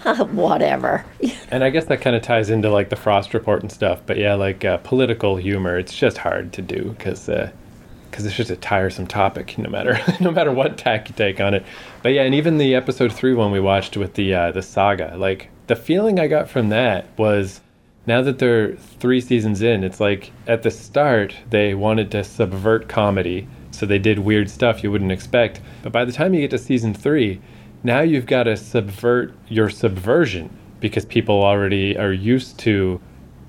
whatever. 0.04 1.06
and 1.50 1.64
I 1.64 1.70
guess 1.70 1.86
that 1.86 2.02
kind 2.02 2.16
of 2.16 2.22
ties 2.22 2.50
into 2.50 2.70
like 2.70 2.90
the 2.90 2.96
Frost 2.96 3.34
Report 3.34 3.62
and 3.62 3.72
stuff. 3.72 4.02
But 4.06 4.18
yeah, 4.18 4.36
like 4.36 4.64
uh, 4.64 4.78
political 4.78 5.36
humor, 5.36 5.78
it's 5.78 5.96
just 5.96 6.18
hard 6.18 6.54
to 6.54 6.62
do 6.62 6.96
because 6.98 7.26
because 7.26 8.26
it's 8.26 8.36
just 8.36 8.52
a 8.52 8.56
tiresome 8.56 9.08
topic, 9.08 9.58
no 9.58 9.70
matter 9.70 10.00
no 10.20 10.32
matter 10.32 10.52
what 10.52 10.78
tack 10.78 11.10
you 11.10 11.16
take 11.16 11.40
on 11.40 11.54
it. 11.54 11.66
But 12.04 12.14
yeah, 12.14 12.22
and 12.22 12.36
even 12.36 12.58
the 12.58 12.76
episode 12.76 13.14
three 13.14 13.34
one 13.34 13.52
we 13.52 13.60
watched 13.60 13.98
with 13.98 14.14
the 14.14 14.34
uh, 14.34 14.52
the 14.52 14.62
saga, 14.62 15.16
like 15.18 15.50
the 15.68 15.76
feeling 15.76 16.20
I 16.20 16.28
got 16.28 16.50
from 16.50 16.70
that 16.70 17.08
was 17.18 17.62
now 18.08 18.22
that 18.22 18.40
they're 18.40 18.76
three 18.76 19.22
seasons 19.22 19.62
in, 19.62 19.84
it's 19.84 20.00
like 20.00 20.32
at 20.48 20.64
the 20.64 20.72
start 20.72 21.36
they 21.50 21.74
wanted 21.74 22.12
to 22.12 22.24
subvert 22.24 22.88
comedy, 22.88 23.48
so 23.72 23.86
they 23.86 24.00
did 24.00 24.20
weird 24.20 24.50
stuff 24.50 24.84
you 24.84 24.92
wouldn't 24.92 25.12
expect. 25.12 25.62
But 25.84 25.92
by 25.92 26.06
the 26.06 26.12
time 26.12 26.34
you 26.34 26.42
get 26.42 26.52
to 26.52 26.58
season 26.58 26.94
three, 26.94 27.42
now 27.84 28.02
you've 28.02 28.26
got 28.26 28.44
to 28.44 28.58
subvert 28.58 29.34
your 29.48 29.70
subversion 29.70 30.50
because 30.80 31.06
people 31.06 31.44
already 31.44 31.98
are 31.98 32.14
used 32.14 32.60
to 32.60 33.02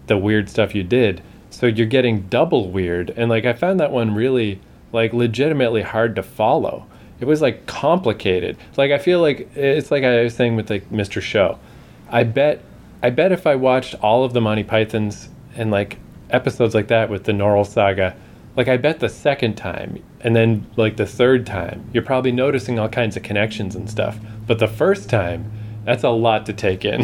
the 0.06 0.16
weird 0.16 0.48
stuff 0.48 0.74
you 0.74 0.82
did. 0.82 1.22
So 1.50 1.66
you're 1.66 1.86
getting 1.86 2.22
double 2.28 2.70
weird. 2.70 3.10
And 3.10 3.30
like 3.30 3.44
I 3.44 3.52
found 3.52 3.80
that 3.80 3.90
one 3.92 4.14
really 4.14 4.60
like 4.92 5.12
legitimately 5.12 5.82
hard 5.82 6.16
to 6.16 6.22
follow. 6.22 6.86
It 7.20 7.24
was 7.24 7.40
like 7.40 7.66
complicated. 7.66 8.56
Like 8.76 8.90
I 8.90 8.98
feel 8.98 9.20
like 9.20 9.50
it's 9.56 9.90
like 9.90 10.04
I 10.04 10.22
was 10.22 10.34
saying 10.34 10.56
with 10.56 10.70
like 10.70 10.90
Mr. 10.90 11.20
Show. 11.20 11.58
I 12.10 12.24
bet 12.24 12.62
I 13.02 13.10
bet 13.10 13.32
if 13.32 13.46
I 13.46 13.54
watched 13.54 13.94
all 13.96 14.24
of 14.24 14.32
the 14.32 14.40
Monty 14.40 14.64
Pythons 14.64 15.28
and 15.54 15.70
like 15.70 15.98
episodes 16.30 16.74
like 16.74 16.88
that 16.88 17.08
with 17.08 17.24
the 17.24 17.32
Njorl 17.32 17.66
saga, 17.66 18.16
like 18.56 18.68
I 18.68 18.76
bet 18.76 19.00
the 19.00 19.08
second 19.08 19.56
time 19.56 20.02
and 20.20 20.34
then 20.34 20.66
like 20.76 20.96
the 20.96 21.06
third 21.06 21.46
time, 21.46 21.88
you're 21.92 22.02
probably 22.02 22.32
noticing 22.32 22.78
all 22.78 22.88
kinds 22.88 23.16
of 23.16 23.22
connections 23.22 23.76
and 23.76 23.88
stuff. 23.88 24.18
But 24.46 24.58
the 24.58 24.68
first 24.68 25.08
time, 25.10 25.50
that's 25.84 26.02
a 26.02 26.10
lot 26.10 26.46
to 26.46 26.52
take 26.52 26.84
in. 26.84 27.02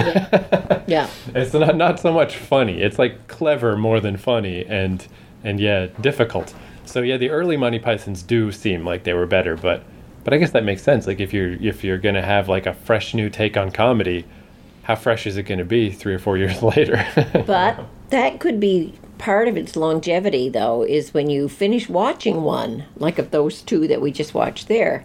Yeah. 0.88 1.08
It's 1.34 1.54
not 1.54 1.76
not 1.76 2.00
so 2.00 2.12
much 2.12 2.36
funny. 2.36 2.82
It's 2.82 2.98
like 2.98 3.28
clever 3.28 3.76
more 3.76 4.00
than 4.00 4.16
funny, 4.16 4.64
and 4.66 5.06
and 5.44 5.60
yeah, 5.60 5.86
difficult. 6.00 6.52
So 6.84 7.00
yeah, 7.02 7.16
the 7.16 7.30
early 7.30 7.56
Monty 7.56 7.78
Pythons 7.78 8.22
do 8.22 8.50
seem 8.50 8.84
like 8.84 9.04
they 9.04 9.12
were 9.12 9.26
better, 9.26 9.56
but 9.56 9.84
But 10.24 10.34
I 10.34 10.38
guess 10.38 10.50
that 10.50 10.64
makes 10.64 10.82
sense. 10.82 11.06
Like 11.06 11.20
if 11.20 11.32
you're 11.32 11.52
if 11.52 11.84
you're 11.84 11.98
gonna 11.98 12.22
have 12.22 12.48
like 12.48 12.66
a 12.66 12.74
fresh 12.74 13.14
new 13.14 13.30
take 13.30 13.56
on 13.56 13.70
comedy, 13.70 14.24
how 14.84 14.96
fresh 14.96 15.26
is 15.26 15.36
it 15.36 15.44
gonna 15.44 15.64
be 15.64 15.90
three 15.90 16.14
or 16.14 16.18
four 16.18 16.36
years 16.36 16.62
later? 16.74 17.06
But 17.46 17.78
that 18.10 18.40
could 18.40 18.58
be 18.60 18.94
part 19.18 19.46
of 19.48 19.56
its 19.56 19.76
longevity, 19.76 20.48
though, 20.48 20.82
is 20.82 21.14
when 21.14 21.30
you 21.30 21.48
finish 21.48 21.88
watching 21.88 22.42
one, 22.42 22.84
like 22.96 23.18
of 23.18 23.30
those 23.30 23.62
two 23.62 23.86
that 23.88 24.00
we 24.00 24.10
just 24.10 24.34
watched 24.34 24.68
there. 24.68 25.04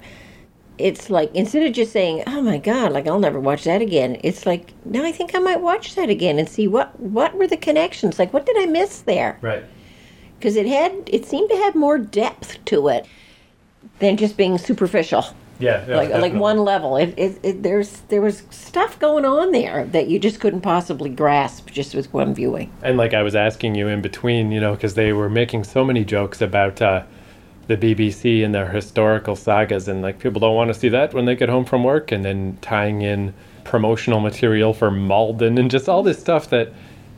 It's 0.80 1.10
like 1.10 1.34
instead 1.34 1.66
of 1.66 1.74
just 1.74 1.92
saying, 1.92 2.24
"Oh 2.28 2.42
my 2.42 2.58
God," 2.60 2.92
like 2.92 3.08
I'll 3.08 3.20
never 3.20 3.40
watch 3.40 3.64
that 3.64 3.82
again. 3.82 4.20
It's 4.24 4.46
like, 4.46 4.74
no, 4.86 5.04
I 5.04 5.12
think 5.12 5.34
I 5.34 5.40
might 5.40 5.62
watch 5.62 5.96
that 5.96 6.10
again 6.10 6.38
and 6.38 6.48
see 6.48 6.68
what 6.68 7.00
what 7.00 7.34
were 7.36 7.48
the 7.48 7.58
connections. 7.58 8.20
Like, 8.20 8.32
what 8.32 8.46
did 8.46 8.58
I 8.60 8.66
miss 8.68 9.02
there? 9.02 9.40
right. 9.42 9.64
Because 10.38 10.56
it 10.56 10.68
had, 10.68 10.94
it 11.08 11.26
seemed 11.26 11.50
to 11.50 11.56
have 11.58 11.74
more 11.74 11.98
depth 11.98 12.64
to 12.66 12.90
it 12.90 13.08
than 13.98 14.18
just 14.18 14.38
being 14.38 14.60
superficial. 14.60 15.26
Yeah. 15.60 15.86
yeah, 15.88 15.96
like 15.96 16.10
like 16.10 16.34
one 16.34 16.60
level. 16.60 16.98
It, 16.98 17.14
it, 17.18 17.40
it, 17.44 17.64
there's 17.64 18.02
there 18.10 18.22
was 18.22 18.44
stuff 18.50 19.00
going 19.00 19.26
on 19.26 19.52
there 19.52 19.86
that 19.86 20.08
you 20.08 20.20
just 20.20 20.40
couldn't 20.40 20.62
possibly 20.62 21.10
grasp 21.10 21.70
just 21.72 21.96
with 21.96 22.14
one 22.14 22.34
viewing. 22.34 22.72
And 22.84 22.98
like 22.98 23.14
I 23.14 23.24
was 23.24 23.36
asking 23.36 23.76
you 23.76 23.88
in 23.88 24.02
between, 24.02 24.52
you 24.52 24.60
know, 24.60 24.74
because 24.74 24.94
they 24.94 25.14
were 25.14 25.30
making 25.30 25.64
so 25.64 25.84
many 25.84 26.06
jokes 26.06 26.42
about 26.42 26.82
uh, 26.82 27.04
the 27.68 27.78
BBC 27.78 28.46
and 28.46 28.54
their 28.54 28.70
historical 28.70 29.36
sagas, 29.36 29.88
and 29.88 30.02
like 30.02 30.20
people 30.20 30.40
don't 30.40 30.56
want 30.56 30.70
to 30.70 30.80
see 30.80 30.90
that 30.90 31.14
when 31.14 31.26
they 31.26 31.36
get 31.36 31.50
home 31.50 31.66
from 31.66 31.84
work, 31.84 32.12
and 32.12 32.24
then 32.24 32.58
tying 32.62 33.02
in 33.02 33.34
promotional 33.64 34.20
material 34.20 34.74
for 34.74 34.90
Malden 34.90 35.58
and 35.58 35.70
just 35.70 35.90
all 35.90 36.02
this 36.02 36.18
stuff 36.18 36.50
that 36.50 36.72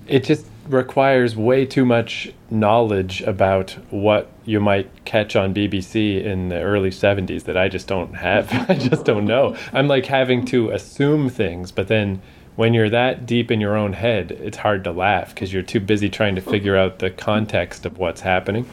it 0.08 0.24
just 0.24 0.48
requires 0.70 1.36
way 1.36 1.66
too 1.66 1.84
much 1.84 2.32
knowledge 2.52 3.22
about 3.24 3.72
what 3.90 4.32
you 4.46 4.60
might 4.60 5.04
catch 5.04 5.36
on 5.36 5.54
BBC 5.54 6.24
in 6.24 6.50
the 6.50 6.62
early 6.62 6.92
70s 6.92 7.44
that 7.44 7.58
I 7.58 7.68
just 7.68 7.88
don't 7.88 8.14
have. 8.14 8.52
I 8.70 8.76
just 8.76 9.04
don't 9.04 9.26
know. 9.26 9.58
I'm 9.74 9.88
like 9.88 10.06
having 10.06 10.46
to 10.46 10.70
assume 10.70 11.28
things, 11.28 11.72
but 11.72 11.88
then 11.88 12.22
when 12.56 12.76
you're 12.76 12.90
that 12.90 13.26
deep 13.26 13.50
in 13.50 13.60
your 13.60 13.76
own 13.76 13.94
head, 13.94 14.32
it's 14.32 14.58
hard 14.58 14.84
to 14.84 14.92
laugh 14.92 15.34
because 15.34 15.52
you're 15.52 15.64
too 15.64 15.80
busy 15.80 16.08
trying 16.08 16.36
to 16.36 16.42
figure 16.42 16.78
out 16.78 17.00
the 17.00 17.10
context 17.10 17.86
of 17.86 17.98
what's 17.98 18.22
happening. 18.22 18.70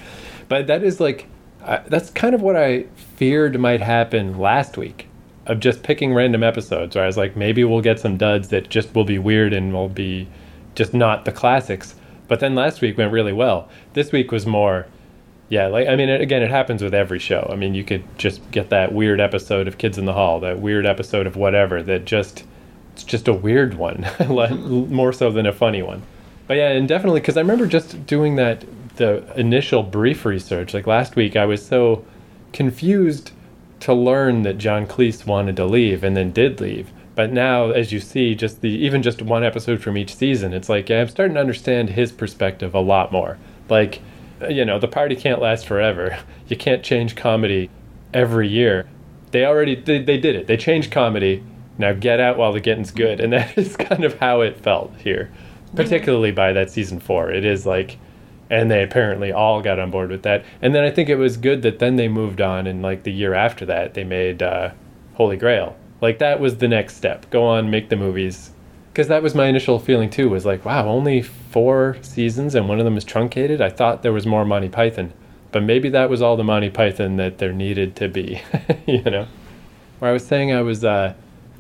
But 0.49 0.67
that 0.67 0.83
is 0.83 1.01
like, 1.01 1.27
I, 1.65 1.79
that's 1.87 2.11
kind 2.11 2.35
of 2.35 2.43
what 2.43 2.57
I 2.57 2.83
feared 3.17 3.59
might 3.59 3.81
happen 3.81 4.39
last 4.39 4.77
week 4.77 5.09
of 5.47 5.61
just 5.61 5.83
picking 5.83 6.13
random 6.13 6.43
episodes 6.43 6.95
where 6.95 7.05
I 7.05 7.07
was 7.07 7.17
like, 7.17 7.37
maybe 7.37 7.65
we'll 7.65 7.81
get 7.81 8.01
some 8.01 8.19
duds 8.19 8.49
that 8.49 8.69
just 8.69 8.95
will 8.95 9.05
be 9.05 9.19
weird 9.19 9.53
and 9.53 9.73
will 9.73 9.89
be 9.89 10.29
just 10.77 10.95
not 10.95 11.25
the 11.25 11.33
classics. 11.33 11.97
But 12.29 12.41
then 12.41 12.55
last 12.55 12.81
week 12.81 12.97
went 12.99 13.13
really 13.13 13.33
well. 13.33 13.69
This 13.95 14.13
week 14.13 14.31
was 14.31 14.47
more, 14.47 14.87
yeah, 15.49 15.67
like, 15.67 15.89
I 15.89 15.97
mean, 15.97 16.09
it, 16.09 16.21
again, 16.21 16.43
it 16.43 16.51
happens 16.51 16.83
with 16.83 16.95
every 16.95 17.19
show. 17.19 17.49
I 17.51 17.57
mean, 17.57 17.75
you 17.75 17.85
could 17.85 18.05
just 18.19 18.49
get 18.51 18.71
that 18.71 18.93
weird 18.93 19.21
episode 19.21 19.69
of 19.69 19.79
Kids 19.79 19.99
in 19.99 20.05
the 20.05 20.13
Hall, 20.13 20.41
that 20.41 20.61
weird 20.61 20.87
episode 20.87 21.27
of 21.27 21.37
whatever 21.37 21.83
that 21.83 22.05
just, 22.05 22.45
it's 22.93 23.05
just 23.05 23.29
a 23.29 23.33
weird 23.33 23.75
one, 23.75 24.07
more 24.91 25.13
so 25.13 25.31
than 25.31 25.47
a 25.47 25.53
funny 25.53 25.83
one. 25.83 26.03
But 26.47 26.57
yeah, 26.57 26.71
and 26.71 26.87
definitely, 26.89 27.21
because 27.21 27.37
I 27.37 27.41
remember 27.41 27.67
just 27.67 28.07
doing 28.07 28.37
that, 28.37 28.65
the 28.97 29.25
initial 29.39 29.83
brief 29.83 30.25
research. 30.25 30.75
Like 30.75 30.87
last 30.87 31.17
week, 31.17 31.37
I 31.37 31.45
was 31.45 31.65
so 31.65 32.05
confused 32.53 33.31
to 33.81 33.93
learn 33.93 34.43
that 34.43 34.59
John 34.59 34.87
Cleese 34.87 35.27
wanted 35.27 35.57
to 35.57 35.65
leave 35.67 36.03
and 36.03 36.17
then 36.17 36.33
did 36.33 36.61
leave. 36.61 36.91
But 37.17 37.33
now, 37.33 37.71
as 37.71 37.93
you 37.93 37.99
see, 37.99 38.35
just 38.35 38.61
the 38.61 38.69
even 38.69 39.03
just 39.03 39.23
one 39.23 39.43
episode 39.43 39.83
from 39.83 39.97
each 39.97 40.15
season, 40.15 40.53
it's 40.53 40.69
like 40.69 40.91
yeah, 40.91 41.01
I'm 41.01 41.09
starting 41.09 41.35
to 41.35 41.41
understand 41.41 41.91
his 41.91 42.13
perspective 42.13 42.75
a 42.75 42.81
lot 42.81 43.11
more. 43.11 43.39
Like, 43.71 44.03
you 44.49 44.67
know, 44.67 44.79
the 44.79 44.87
party 44.87 45.17
can't 45.17 45.41
last 45.41 45.67
forever. 45.67 46.17
You 46.49 46.57
can't 46.57 46.85
change 46.85 47.17
comedy 47.17 47.71
every 48.15 48.47
year. 48.47 48.87
They 49.33 49.45
already 49.45 49.75
they, 49.75 50.01
they 50.01 50.17
did 50.17 50.37
it. 50.37 50.47
They 50.47 50.57
changed 50.57 50.93
comedy. 50.93 51.43
Now 51.77 51.93
get 51.93 52.21
out 52.21 52.37
while 52.37 52.53
the 52.53 52.61
getting's 52.61 52.93
good, 52.93 53.19
and 53.19 53.33
that 53.33 53.59
is 53.59 53.77
kind 53.77 54.05
of 54.05 54.21
how 54.21 54.43
it 54.43 54.57
felt 54.57 54.95
here, 54.99 55.33
particularly 55.75 56.31
by 56.31 56.53
that 56.53 56.71
season 56.71 57.01
four. 57.01 57.33
It 57.33 57.45
is 57.45 57.67
like 57.67 57.99
and 58.49 58.71
they 58.71 58.83
apparently 58.85 59.33
all 59.33 59.61
got 59.61 59.81
on 59.81 59.91
board 59.91 60.11
with 60.11 60.23
that. 60.23 60.45
And 60.63 60.73
then 60.73 60.85
I 60.85 60.91
think 60.91 61.09
it 61.09 61.17
was 61.17 61.37
good 61.37 61.63
that 61.63 61.81
then 61.81 61.97
they 61.97 62.07
moved 62.07 62.41
on, 62.41 62.69
and 62.69 62.83
like 62.83 63.03
the 63.03 63.13
year 63.13 63.35
after 63.35 63.67
that, 63.67 63.95
they 63.95 64.05
made 64.05 64.43
uh, 64.43 64.71
Holy 65.15 65.37
Grail. 65.37 65.77
Like 66.01 66.19
that 66.19 66.41
was 66.41 66.59
the 66.59 66.69
next 66.69 66.97
step. 66.97 67.31
Go 67.31 67.45
on, 67.45 67.71
make 67.71 67.89
the 67.89 67.97
movies. 67.97 68.51
Because 68.93 69.09
that 69.09 69.23
was 69.23 69.35
my 69.35 69.47
initial 69.47 69.79
feeling 69.79 70.11
too. 70.11 70.29
Was 70.29 70.47
like, 70.47 70.65
wow, 70.65 70.89
only 70.89 71.23
four 71.23 71.99
seasons, 72.03 72.55
and 72.55 72.69
one 72.69 72.79
of 72.79 72.85
them 72.85 72.97
is 72.97 73.05
truncated. 73.05 73.61
I 73.61 73.71
thought 73.71 74.03
there 74.03 74.13
was 74.13 74.27
more 74.27 74.45
Monty 74.45 74.69
Python, 74.69 75.13
but 75.53 75.63
maybe 75.63 75.89
that 75.91 76.09
was 76.09 76.23
all 76.23 76.37
the 76.37 76.45
Monty 76.45 76.71
Python 76.71 77.17
that 77.17 77.39
there 77.39 77.53
needed 77.53 77.97
to 77.97 78.09
be. 78.09 78.41
you 78.87 79.03
know, 79.03 79.27
where 79.99 80.11
I 80.11 80.15
was 80.15 80.27
saying 80.27 80.53
I 80.53 80.63
was 80.63 80.85
uh, 80.85 81.15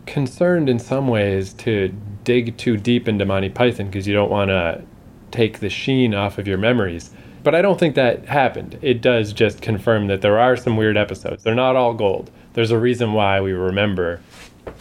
concerned 0.07 0.68
in 0.68 0.79
some 0.79 1.09
ways 1.09 1.53
to 1.55 1.94
dig 2.25 2.57
too 2.57 2.77
deep 2.77 3.07
into 3.07 3.25
Monty 3.25 3.51
Python 3.51 3.87
because 3.87 4.07
you 4.07 4.14
don't 4.14 4.31
want 4.31 4.49
to 4.49 4.83
take 5.31 5.61
the 5.61 5.68
sheen 5.68 6.14
off 6.14 6.38
of 6.38 6.49
your 6.49 6.59
memories. 6.59 7.11
But 7.42 7.55
I 7.55 7.62
don't 7.62 7.79
think 7.79 7.94
that 7.94 8.27
happened. 8.27 8.79
It 8.83 9.01
does 9.01 9.33
just 9.33 9.62
confirm 9.62 10.09
that 10.09 10.20
there 10.20 10.38
are 10.38 10.57
some 10.57 10.77
weird 10.77 10.96
episodes. 10.96 11.44
They're 11.44 11.55
not 11.55 11.77
all 11.77 11.94
gold. 11.94 12.31
There's 12.57 12.71
a 12.71 12.79
reason 12.79 13.12
why 13.12 13.42
we 13.42 13.53
remember 13.53 14.23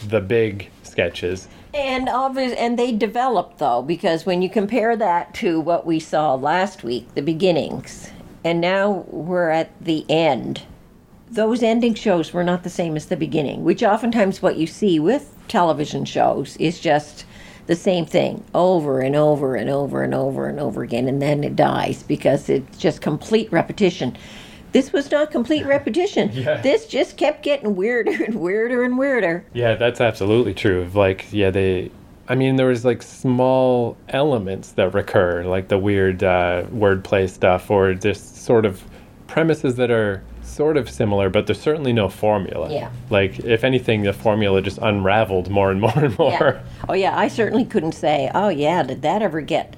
the 0.08 0.22
big 0.22 0.70
sketches. 0.82 1.46
And 1.74 2.08
obvious, 2.08 2.54
and 2.54 2.78
they 2.78 2.90
developed 2.90 3.58
though, 3.58 3.82
because 3.82 4.24
when 4.24 4.40
you 4.40 4.48
compare 4.48 4.96
that 4.96 5.34
to 5.34 5.60
what 5.60 5.84
we 5.84 6.00
saw 6.00 6.36
last 6.36 6.82
week, 6.82 7.14
the 7.14 7.20
beginnings, 7.20 8.10
and 8.42 8.62
now 8.62 9.04
we're 9.08 9.50
at 9.50 9.78
the 9.78 10.06
end, 10.08 10.62
those 11.30 11.62
ending 11.62 11.92
shows 11.92 12.32
were 12.32 12.42
not 12.42 12.62
the 12.62 12.70
same 12.70 12.96
as 12.96 13.06
the 13.06 13.16
beginning, 13.16 13.62
which 13.62 13.82
oftentimes 13.82 14.40
what 14.40 14.56
you 14.56 14.66
see 14.66 14.98
with 14.98 15.36
television 15.46 16.06
shows 16.06 16.56
is 16.56 16.80
just 16.80 17.26
the 17.66 17.76
same 17.76 18.06
thing 18.06 18.42
over 18.54 19.00
and 19.00 19.14
over 19.14 19.54
and 19.54 19.68
over 19.68 20.02
and 20.02 20.14
over 20.14 20.48
and 20.48 20.58
over 20.58 20.82
again, 20.82 21.08
and 21.08 21.20
then 21.20 21.44
it 21.44 21.56
dies 21.56 22.02
because 22.04 22.48
it's 22.48 22.78
just 22.78 23.02
complete 23.02 23.52
repetition. 23.52 24.16
This 24.72 24.92
was 24.92 25.10
not 25.10 25.30
complete 25.30 25.64
repetition. 25.66 26.30
Yeah. 26.32 26.60
This 26.60 26.86
just 26.86 27.16
kept 27.16 27.42
getting 27.42 27.76
weirder 27.76 28.24
and 28.24 28.34
weirder 28.40 28.82
and 28.84 28.98
weirder. 28.98 29.44
Yeah, 29.52 29.74
that's 29.74 30.00
absolutely 30.00 30.54
true. 30.54 30.90
Like, 30.92 31.32
yeah, 31.32 31.50
they. 31.50 31.90
I 32.28 32.34
mean, 32.34 32.56
there 32.56 32.66
was 32.66 32.84
like 32.84 33.02
small 33.02 33.96
elements 34.08 34.72
that 34.72 34.92
recur, 34.92 35.44
like 35.44 35.68
the 35.68 35.78
weird 35.78 36.24
uh, 36.24 36.64
wordplay 36.72 37.30
stuff, 37.30 37.70
or 37.70 37.94
just 37.94 38.44
sort 38.44 38.66
of 38.66 38.82
premises 39.28 39.76
that 39.76 39.90
are 39.90 40.22
sort 40.42 40.76
of 40.76 40.88
similar, 40.88 41.28
but 41.28 41.46
there's 41.46 41.60
certainly 41.60 41.92
no 41.92 42.08
formula. 42.08 42.72
Yeah. 42.72 42.90
Like, 43.10 43.38
if 43.40 43.64
anything, 43.64 44.02
the 44.02 44.12
formula 44.12 44.62
just 44.62 44.78
unraveled 44.78 45.50
more 45.50 45.70
and 45.70 45.80
more 45.80 45.92
and 45.96 46.18
more. 46.18 46.30
Yeah. 46.30 46.62
Oh 46.88 46.94
yeah, 46.94 47.16
I 47.16 47.28
certainly 47.28 47.64
couldn't 47.64 47.92
say, 47.92 48.30
"Oh 48.34 48.48
yeah, 48.48 48.82
did 48.82 49.02
that 49.02 49.22
ever 49.22 49.40
get?" 49.40 49.76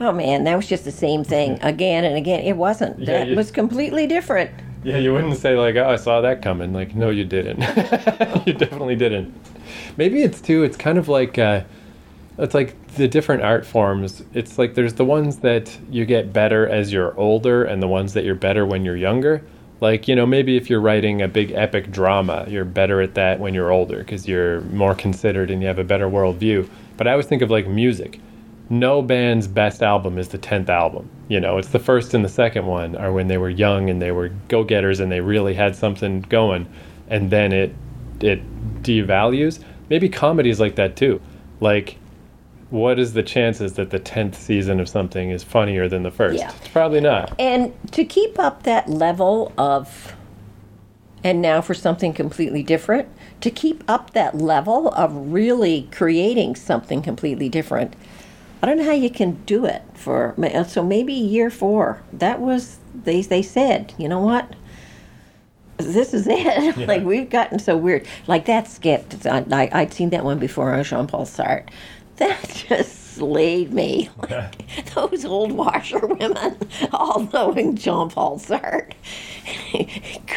Oh 0.00 0.12
man, 0.12 0.44
that 0.44 0.56
was 0.56 0.66
just 0.66 0.84
the 0.84 0.92
same 0.92 1.24
thing 1.24 1.58
again 1.62 2.04
and 2.04 2.16
again. 2.16 2.40
It 2.40 2.56
wasn't. 2.56 2.98
Yeah, 2.98 3.06
that 3.20 3.28
you- 3.28 3.36
was 3.36 3.50
completely 3.50 4.06
different. 4.06 4.50
Yeah, 4.84 4.98
you 4.98 5.12
wouldn't 5.12 5.36
say 5.38 5.56
like, 5.56 5.74
"Oh, 5.76 5.88
I 5.88 5.96
saw 5.96 6.20
that 6.20 6.42
coming." 6.42 6.72
Like, 6.72 6.94
no, 6.94 7.10
you 7.10 7.24
didn't. 7.24 7.58
you 8.46 8.52
definitely 8.52 8.94
didn't. 8.94 9.34
Maybe 9.96 10.22
it's 10.22 10.40
too. 10.40 10.62
It's 10.62 10.76
kind 10.76 10.96
of 10.96 11.08
like, 11.08 11.38
uh, 11.38 11.62
it's 12.38 12.54
like 12.54 12.76
the 12.94 13.08
different 13.08 13.42
art 13.42 13.66
forms. 13.66 14.22
It's 14.32 14.58
like 14.58 14.74
there's 14.74 14.94
the 14.94 15.04
ones 15.04 15.38
that 15.38 15.76
you 15.90 16.04
get 16.04 16.32
better 16.32 16.68
as 16.68 16.92
you're 16.92 17.18
older, 17.18 17.64
and 17.64 17.82
the 17.82 17.88
ones 17.88 18.12
that 18.12 18.24
you're 18.24 18.36
better 18.36 18.64
when 18.64 18.84
you're 18.84 18.96
younger. 18.96 19.42
Like, 19.80 20.06
you 20.08 20.14
know, 20.14 20.24
maybe 20.24 20.56
if 20.56 20.70
you're 20.70 20.80
writing 20.80 21.20
a 21.20 21.28
big 21.28 21.50
epic 21.52 21.90
drama, 21.90 22.46
you're 22.48 22.64
better 22.64 23.00
at 23.00 23.14
that 23.14 23.40
when 23.40 23.52
you're 23.54 23.70
older 23.72 23.98
because 23.98 24.26
you're 24.28 24.60
more 24.62 24.94
considered 24.94 25.50
and 25.50 25.60
you 25.60 25.68
have 25.68 25.78
a 25.78 25.84
better 25.84 26.08
worldview. 26.08 26.68
But 26.96 27.06
I 27.08 27.10
always 27.10 27.26
think 27.26 27.42
of 27.42 27.50
like 27.50 27.66
music 27.66 28.20
no 28.68 29.02
band's 29.02 29.46
best 29.46 29.82
album 29.82 30.18
is 30.18 30.28
the 30.28 30.38
10th 30.38 30.68
album. 30.68 31.08
You 31.28 31.40
know, 31.40 31.58
it's 31.58 31.68
the 31.68 31.78
first 31.78 32.14
and 32.14 32.24
the 32.24 32.28
second 32.28 32.66
one 32.66 32.96
are 32.96 33.12
when 33.12 33.28
they 33.28 33.38
were 33.38 33.50
young 33.50 33.90
and 33.90 34.02
they 34.02 34.12
were 34.12 34.30
go-getters 34.48 35.00
and 35.00 35.10
they 35.10 35.20
really 35.20 35.54
had 35.54 35.76
something 35.76 36.22
going 36.22 36.68
and 37.08 37.30
then 37.30 37.52
it 37.52 37.74
it 38.20 38.42
devalues. 38.82 39.62
Maybe 39.90 40.08
comedy 40.08 40.50
is 40.50 40.58
like 40.58 40.76
that 40.76 40.96
too. 40.96 41.20
Like 41.60 41.98
what 42.70 42.98
is 42.98 43.12
the 43.12 43.22
chances 43.22 43.74
that 43.74 43.90
the 43.90 44.00
10th 44.00 44.34
season 44.34 44.80
of 44.80 44.88
something 44.88 45.30
is 45.30 45.44
funnier 45.44 45.88
than 45.88 46.02
the 46.02 46.10
first? 46.10 46.38
Yeah. 46.38 46.52
It's 46.56 46.68
probably 46.68 47.00
not. 47.00 47.34
And 47.38 47.72
to 47.92 48.04
keep 48.04 48.38
up 48.38 48.64
that 48.64 48.88
level 48.88 49.52
of, 49.56 50.16
and 51.22 51.40
now 51.40 51.60
for 51.60 51.74
something 51.74 52.12
completely 52.12 52.62
different, 52.62 53.08
to 53.42 53.50
keep 53.50 53.84
up 53.88 54.10
that 54.12 54.36
level 54.36 54.88
of 54.94 55.32
really 55.32 55.88
creating 55.92 56.56
something 56.56 57.02
completely 57.02 57.48
different, 57.48 57.94
I 58.66 58.70
don't 58.70 58.78
know 58.78 58.84
how 58.84 58.92
you 58.92 59.10
can 59.10 59.34
do 59.44 59.64
it 59.64 59.82
for. 59.94 60.34
Uh, 60.42 60.64
so 60.64 60.82
maybe 60.82 61.12
year 61.12 61.50
four. 61.50 62.02
That 62.12 62.40
was 62.40 62.78
they. 63.04 63.22
They 63.22 63.40
said, 63.40 63.94
you 63.96 64.08
know 64.08 64.18
what? 64.18 64.56
This 65.76 66.12
is 66.12 66.26
it. 66.28 66.76
like 66.88 67.04
we've 67.04 67.30
gotten 67.30 67.60
so 67.60 67.76
weird. 67.76 68.08
Like 68.26 68.46
that 68.46 68.66
skit. 68.66 69.24
I, 69.24 69.70
I'd 69.72 69.94
seen 69.94 70.10
that 70.10 70.24
one 70.24 70.40
before 70.40 70.74
on 70.74 70.82
Jean 70.82 71.06
Paul 71.06 71.26
Sartre. 71.26 71.68
That 72.16 72.48
just 72.48 73.14
slayed 73.14 73.74
me. 73.74 74.08
Like, 74.16 74.94
those 74.94 75.26
old 75.26 75.52
washerwomen, 75.52 76.56
all 76.92 77.28
knowing 77.30 77.76
Jean 77.76 78.08
Paul 78.08 78.38
Sartre. 78.38 78.94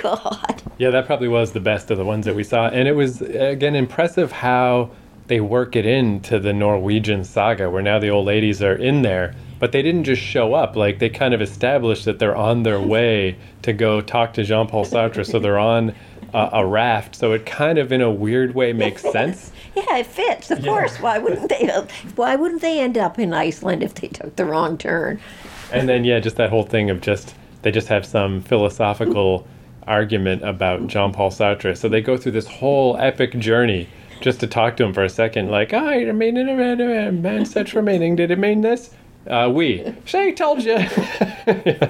God. 0.04 0.62
Yeah, 0.78 0.90
that 0.90 1.06
probably 1.06 1.30
was 1.30 1.54
the 1.54 1.62
best 1.62 1.90
of 1.90 1.98
the 1.98 2.04
ones 2.04 2.26
that 2.26 2.36
we 2.36 2.44
saw. 2.44 2.68
And 2.68 2.86
it 2.86 2.92
was, 2.92 3.22
again, 3.22 3.78
impressive 3.78 4.34
how 4.34 4.92
they 5.30 5.40
work 5.40 5.76
it 5.76 5.86
into 5.86 6.40
the 6.40 6.52
Norwegian 6.52 7.24
saga, 7.24 7.70
where 7.70 7.84
now 7.84 8.00
the 8.00 8.10
old 8.10 8.26
ladies 8.26 8.64
are 8.64 8.74
in 8.74 9.04
there. 9.04 9.36
But 9.60 9.72
they 9.72 9.84
didn't 9.84 10.06
just 10.06 10.22
show 10.22 10.56
up. 10.56 10.76
Like, 10.76 10.98
they 11.00 11.10
kind 11.10 11.34
of 11.36 11.42
established 11.42 12.06
that 12.06 12.18
they're 12.18 12.36
on 12.36 12.64
their 12.64 12.80
way 12.80 13.38
to 13.62 13.72
go 13.72 14.02
talk 14.02 14.34
to 14.34 14.44
Jean 14.44 14.68
Paul 14.68 14.86
Sartre. 14.86 15.26
So 15.26 15.38
they're 15.38 15.60
on 15.60 15.94
a, 16.34 16.50
a 16.54 16.66
raft. 16.66 17.16
So 17.16 17.34
it 17.34 17.46
kind 17.46 17.78
of, 17.78 17.92
in 17.92 18.02
a 18.02 18.10
weird 18.10 18.56
way, 18.56 18.74
makes 18.74 19.02
sense. 19.12 19.52
Yeah, 19.76 19.98
it 19.98 20.08
fits. 20.08 20.50
Of 20.50 20.64
course. 20.64 20.98
Why 21.00 21.20
wouldn't 21.20 21.50
they? 21.50 21.68
Why 22.16 22.36
wouldn't 22.36 22.62
they 22.62 22.80
end 22.80 22.98
up 22.98 23.20
in 23.20 23.32
Iceland 23.32 23.84
if 23.84 23.94
they 23.94 24.08
took 24.08 24.36
the 24.36 24.46
wrong 24.46 24.78
turn? 24.78 25.20
And 25.72 25.88
then, 25.88 26.06
yeah, 26.06 26.20
just 26.20 26.38
that 26.38 26.50
whole 26.50 26.64
thing 26.64 26.90
of 26.90 27.02
just, 27.02 27.36
they 27.62 27.72
just 27.72 27.90
have 27.90 28.06
some 28.06 28.42
philosophical 28.42 29.46
argument 29.86 30.44
about 30.44 30.88
Jean 30.88 31.12
Paul 31.12 31.30
Sartre. 31.30 31.78
So 31.78 31.88
they 31.88 32.02
go 32.02 32.18
through 32.18 32.32
this 32.32 32.48
whole 32.48 32.98
epic 32.98 33.38
journey 33.38 33.90
just 34.22 34.40
to 34.42 34.48
talk 34.48 34.78
to 34.78 34.84
him 34.84 34.94
for 34.94 35.04
a 35.04 35.10
second. 35.10 35.50
Like, 35.50 35.74
I 35.74 36.06
mean, 36.12 37.22
man, 37.22 37.46
such 37.46 37.74
remaining. 37.74 38.16
did 38.16 38.32
it 38.32 38.40
mean 38.40 38.62
this? 38.62 38.94
Uh, 39.28 39.52
we. 39.54 39.94
Shay 40.06 40.34
told 40.34 40.64
you. 40.64 40.80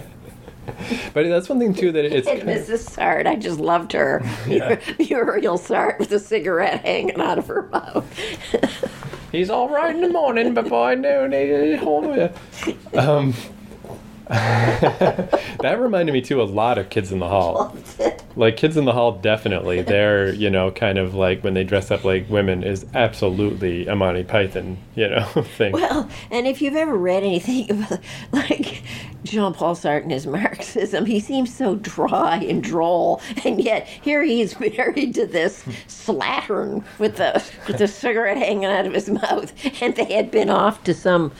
But 1.14 1.28
that's 1.28 1.50
one 1.50 1.60
thing, 1.60 1.74
too, 1.74 1.92
that 1.92 2.06
it's. 2.06 2.28
And 2.28 2.44
Mrs. 2.44 2.90
Sart. 2.90 3.28
I 3.28 3.36
just 3.36 3.60
loved 3.60 3.92
her. 3.94 4.22
Muriel 4.48 4.80
Sartre 5.58 6.00
with 6.00 6.12
a 6.12 6.20
cigarette 6.20 6.82
hanging 6.82 7.20
out 7.20 7.38
of 7.38 7.48
her 7.48 7.64
mouth. 7.64 8.06
He's 9.32 9.50
all 9.50 9.70
right 9.70 9.94
in 9.94 10.02
the 10.02 10.10
morning, 10.10 10.54
but 10.54 10.70
by 10.70 10.96
noon, 10.96 11.32
he's 11.32 11.80
home. 11.80 12.30
Um, 12.94 13.34
that 14.30 15.78
reminded 15.80 16.12
me 16.12 16.22
too 16.22 16.40
a 16.40 16.44
lot 16.44 16.78
of 16.78 16.92
Kids 16.92 17.12
in 17.12 17.18
the 17.18 17.28
Hall. 17.28 17.76
Like 18.36 18.58
Kids 18.58 18.78
in 18.78 18.86
the 18.86 18.94
Hall, 18.94 19.14
definitely. 19.14 19.82
They're 19.82 20.32
you 20.32 20.52
know 20.52 20.70
kind 20.70 21.00
of 21.00 21.16
like 21.16 21.44
when 21.44 21.56
they 21.56 21.64
dress 21.64 21.90
up 21.90 22.04
like 22.04 22.30
women 22.30 22.64
is 22.64 22.86
absolutely 22.94 23.88
a 23.88 23.96
Monty 23.96 24.24
Python 24.24 24.78
you 24.94 25.10
know 25.10 25.24
thing. 25.58 25.72
Well, 25.72 26.08
and 26.30 26.46
if 26.46 26.62
you've 26.62 26.76
ever 26.76 26.96
read 26.96 27.24
anything 27.24 27.72
about 27.84 28.00
like 28.32 28.84
Jean 29.24 29.52
Paul 29.52 29.76
Sartre 29.76 30.04
and 30.04 30.12
his 30.12 30.28
Marxism, 30.28 31.08
he 31.08 31.20
seems 31.20 31.52
so 31.52 31.76
dry 31.78 32.38
and 32.38 32.64
droll, 32.64 33.22
and 33.44 33.60
yet 33.60 33.88
here 33.88 34.22
he 34.22 34.42
is 34.42 34.60
married 34.60 35.16
to 35.16 35.26
this 35.26 35.64
slattern 35.88 36.84
with 37.00 37.18
the 37.18 37.44
with 37.68 37.80
the 37.80 37.88
cigarette 37.88 38.38
hanging 38.38 38.66
out 38.66 38.86
of 38.86 38.94
his 38.94 39.10
mouth, 39.10 39.52
and 39.82 39.96
they 39.96 40.14
had 40.14 40.30
been 40.30 40.52
off 40.52 40.84
to 40.84 40.94
some 40.94 41.32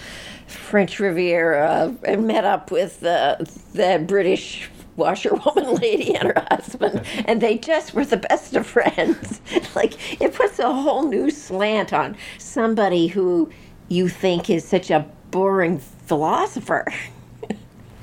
French 0.50 1.00
Riviera 1.00 1.96
and 2.04 2.28
met 2.28 2.44
up 2.44 2.72
with 2.72 3.00
the 3.00 3.50
the 3.74 4.04
British 4.06 4.70
washerwoman 5.00 5.76
lady 5.82 6.14
and 6.14 6.28
her 6.28 6.46
husband, 6.52 7.04
and 7.26 7.42
they 7.42 7.58
just 7.58 7.96
were 7.96 8.06
the 8.06 8.18
best 8.18 8.56
of 8.56 8.68
friends. 8.68 9.42
like 9.76 10.22
it 10.22 10.34
puts 10.36 10.60
a 10.60 10.72
whole 10.72 11.08
new 11.08 11.32
slant 11.32 11.94
on 11.94 12.16
somebody 12.38 13.08
who 13.08 13.50
you 13.88 14.08
think 14.08 14.50
is 14.50 14.64
such 14.64 14.92
a 14.92 15.08
boring 15.32 15.80
philosopher. 15.80 16.86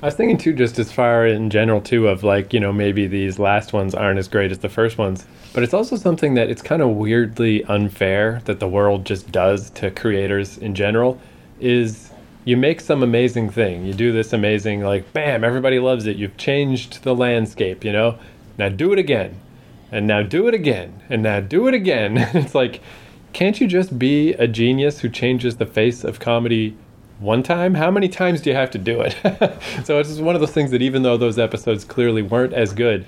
I 0.01 0.05
was 0.05 0.15
thinking 0.15 0.37
too, 0.37 0.53
just 0.53 0.77
as 0.79 0.91
far 0.91 1.25
in 1.25 1.49
general 1.49 1.79
too, 1.79 2.07
of 2.07 2.23
like 2.23 2.53
you 2.53 2.59
know 2.59 2.73
maybe 2.73 3.07
these 3.07 3.39
last 3.39 3.71
ones 3.71 3.95
aren't 3.95 4.19
as 4.19 4.27
great 4.27 4.51
as 4.51 4.59
the 4.59 4.69
first 4.69 4.97
ones, 4.97 5.25
but 5.53 5.63
it's 5.63 5.73
also 5.73 5.95
something 5.95 6.33
that 6.33 6.49
it's 6.49 6.61
kind 6.61 6.81
of 6.81 6.89
weirdly 6.89 7.63
unfair 7.65 8.41
that 8.45 8.59
the 8.59 8.67
world 8.67 9.05
just 9.05 9.31
does 9.31 9.69
to 9.71 9.91
creators 9.91 10.57
in 10.57 10.75
general. 10.75 11.19
Is 11.59 12.06
you 12.47 12.55
make 12.55 12.79
some 12.79 13.03
amazing 13.03 13.49
thing, 13.49 13.85
you 13.85 13.93
do 13.93 14.13
this 14.13 14.31
amazing 14.31 14.79
like 14.79 15.11
bam, 15.11 15.43
everybody 15.43 15.79
loves 15.79 16.07
it. 16.07 16.15
You've 16.15 16.37
changed 16.37 17.03
the 17.03 17.13
landscape, 17.13 17.83
you 17.83 17.91
know. 17.91 18.17
Now 18.57 18.69
do 18.69 18.93
it 18.93 18.99
again, 18.99 19.37
and 19.91 20.07
now 20.07 20.23
do 20.23 20.47
it 20.47 20.53
again, 20.53 21.03
and 21.09 21.21
now 21.21 21.41
do 21.41 21.67
it 21.67 21.73
again. 21.73 22.17
it's 22.33 22.55
like, 22.55 22.79
can't 23.33 23.59
you 23.59 23.67
just 23.67 23.99
be 23.99 24.31
a 24.35 24.47
genius 24.47 25.01
who 25.01 25.09
changes 25.09 25.57
the 25.57 25.65
face 25.65 26.05
of 26.05 26.21
comedy? 26.21 26.77
One 27.19 27.43
time? 27.43 27.73
How 27.73 27.91
many 27.91 28.07
times 28.07 28.39
do 28.39 28.49
you 28.49 28.55
have 28.55 28.71
to 28.71 28.77
do 28.77 29.01
it? 29.01 29.13
so 29.83 29.99
it's 29.99 30.07
just 30.07 30.21
one 30.21 30.35
of 30.35 30.39
those 30.39 30.53
things 30.53 30.71
that 30.71 30.81
even 30.81 31.03
though 31.03 31.17
those 31.17 31.37
episodes 31.37 31.83
clearly 31.83 32.21
weren't 32.21 32.53
as 32.53 32.71
good, 32.71 33.05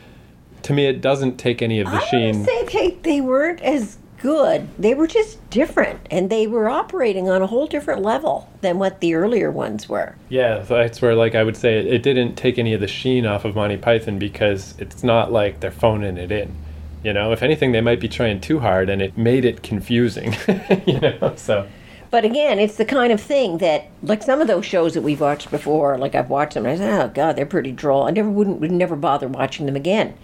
to 0.63 0.73
me 0.73 0.85
it 0.85 0.99
doesn't 0.99 1.37
take 1.37 1.61
any 1.61 1.79
of 1.79 1.87
the 1.89 1.95
I 1.95 2.05
sheen. 2.07 2.43
say 2.43 2.65
they, 2.65 2.89
they 3.03 3.21
weren't 3.21 3.61
as 3.61 3.99
good. 4.19 4.67
They 4.77 4.93
were 4.93 5.07
just 5.07 5.49
different, 5.49 5.99
and 6.11 6.29
they 6.29 6.45
were 6.47 6.69
operating 6.69 7.29
on 7.29 7.41
a 7.41 7.47
whole 7.47 7.67
different 7.67 8.01
level 8.01 8.49
than 8.61 8.77
what 8.77 8.99
the 8.99 9.15
earlier 9.15 9.49
ones 9.51 9.89
were. 9.89 10.15
Yeah, 10.29 10.59
that's 10.59 11.01
where 11.01 11.15
like 11.15 11.35
I 11.35 11.43
would 11.43 11.57
say 11.57 11.79
it, 11.79 11.87
it 11.87 12.03
didn't 12.03 12.35
take 12.35 12.59
any 12.59 12.73
of 12.73 12.81
the 12.81 12.87
sheen 12.87 13.25
off 13.25 13.45
of 13.45 13.55
Monty 13.55 13.77
Python 13.77 14.19
because 14.19 14.75
it's 14.77 15.03
not 15.03 15.31
like 15.31 15.59
they're 15.59 15.71
phoning 15.71 16.17
it 16.17 16.31
in. 16.31 16.55
You 17.03 17.13
know, 17.13 17.31
if 17.31 17.41
anything, 17.41 17.71
they 17.71 17.81
might 17.81 18.01
be 18.01 18.09
trying 18.09 18.41
too 18.41 18.59
hard, 18.59 18.89
and 18.89 19.01
it 19.01 19.17
made 19.17 19.45
it 19.45 19.63
confusing. 19.63 20.35
you 20.85 20.99
know, 20.99 21.33
so 21.37 21.67
But 22.11 22.25
again, 22.25 22.59
it's 22.59 22.75
the 22.75 22.85
kind 22.85 23.13
of 23.13 23.21
thing 23.21 23.59
that, 23.59 23.87
like 24.03 24.21
some 24.21 24.41
of 24.41 24.47
those 24.47 24.65
shows 24.65 24.95
that 24.95 25.01
we've 25.01 25.21
watched 25.21 25.49
before, 25.49 25.97
like 25.97 26.13
I've 26.15 26.29
watched 26.29 26.55
them, 26.55 26.65
and 26.65 26.73
I 26.73 26.77
said, 26.77 27.01
"Oh 27.01 27.07
God, 27.13 27.35
they're 27.35 27.45
pretty 27.45 27.71
droll." 27.71 28.07
I 28.07 28.11
never 28.11 28.29
wouldn't 28.29 28.59
would 28.59 28.71
never 28.71 28.95
bother 28.95 29.27
watching 29.27 29.65
them 29.65 29.75
again. 29.77 30.15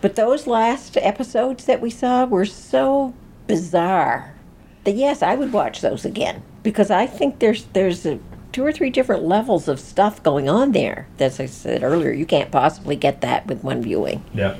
But 0.00 0.16
those 0.16 0.46
last 0.46 0.96
episodes 0.96 1.64
that 1.64 1.80
we 1.80 1.90
saw 1.90 2.24
were 2.24 2.44
so 2.44 3.14
bizarre 3.46 4.34
that 4.84 4.94
yes, 4.94 5.22
I 5.22 5.34
would 5.34 5.52
watch 5.52 5.80
those 5.80 6.04
again 6.04 6.42
because 6.62 6.90
I 6.90 7.06
think 7.06 7.40
there's 7.40 7.64
there's 7.72 8.06
a, 8.06 8.18
two 8.52 8.64
or 8.64 8.72
three 8.72 8.90
different 8.90 9.24
levels 9.24 9.68
of 9.68 9.80
stuff 9.80 10.22
going 10.22 10.48
on 10.48 10.72
there. 10.72 11.08
As 11.18 11.40
I 11.40 11.46
said 11.46 11.82
earlier, 11.82 12.12
you 12.12 12.26
can't 12.26 12.50
possibly 12.50 12.96
get 12.96 13.20
that 13.22 13.46
with 13.46 13.62
one 13.64 13.82
viewing. 13.82 14.24
yeah. 14.34 14.56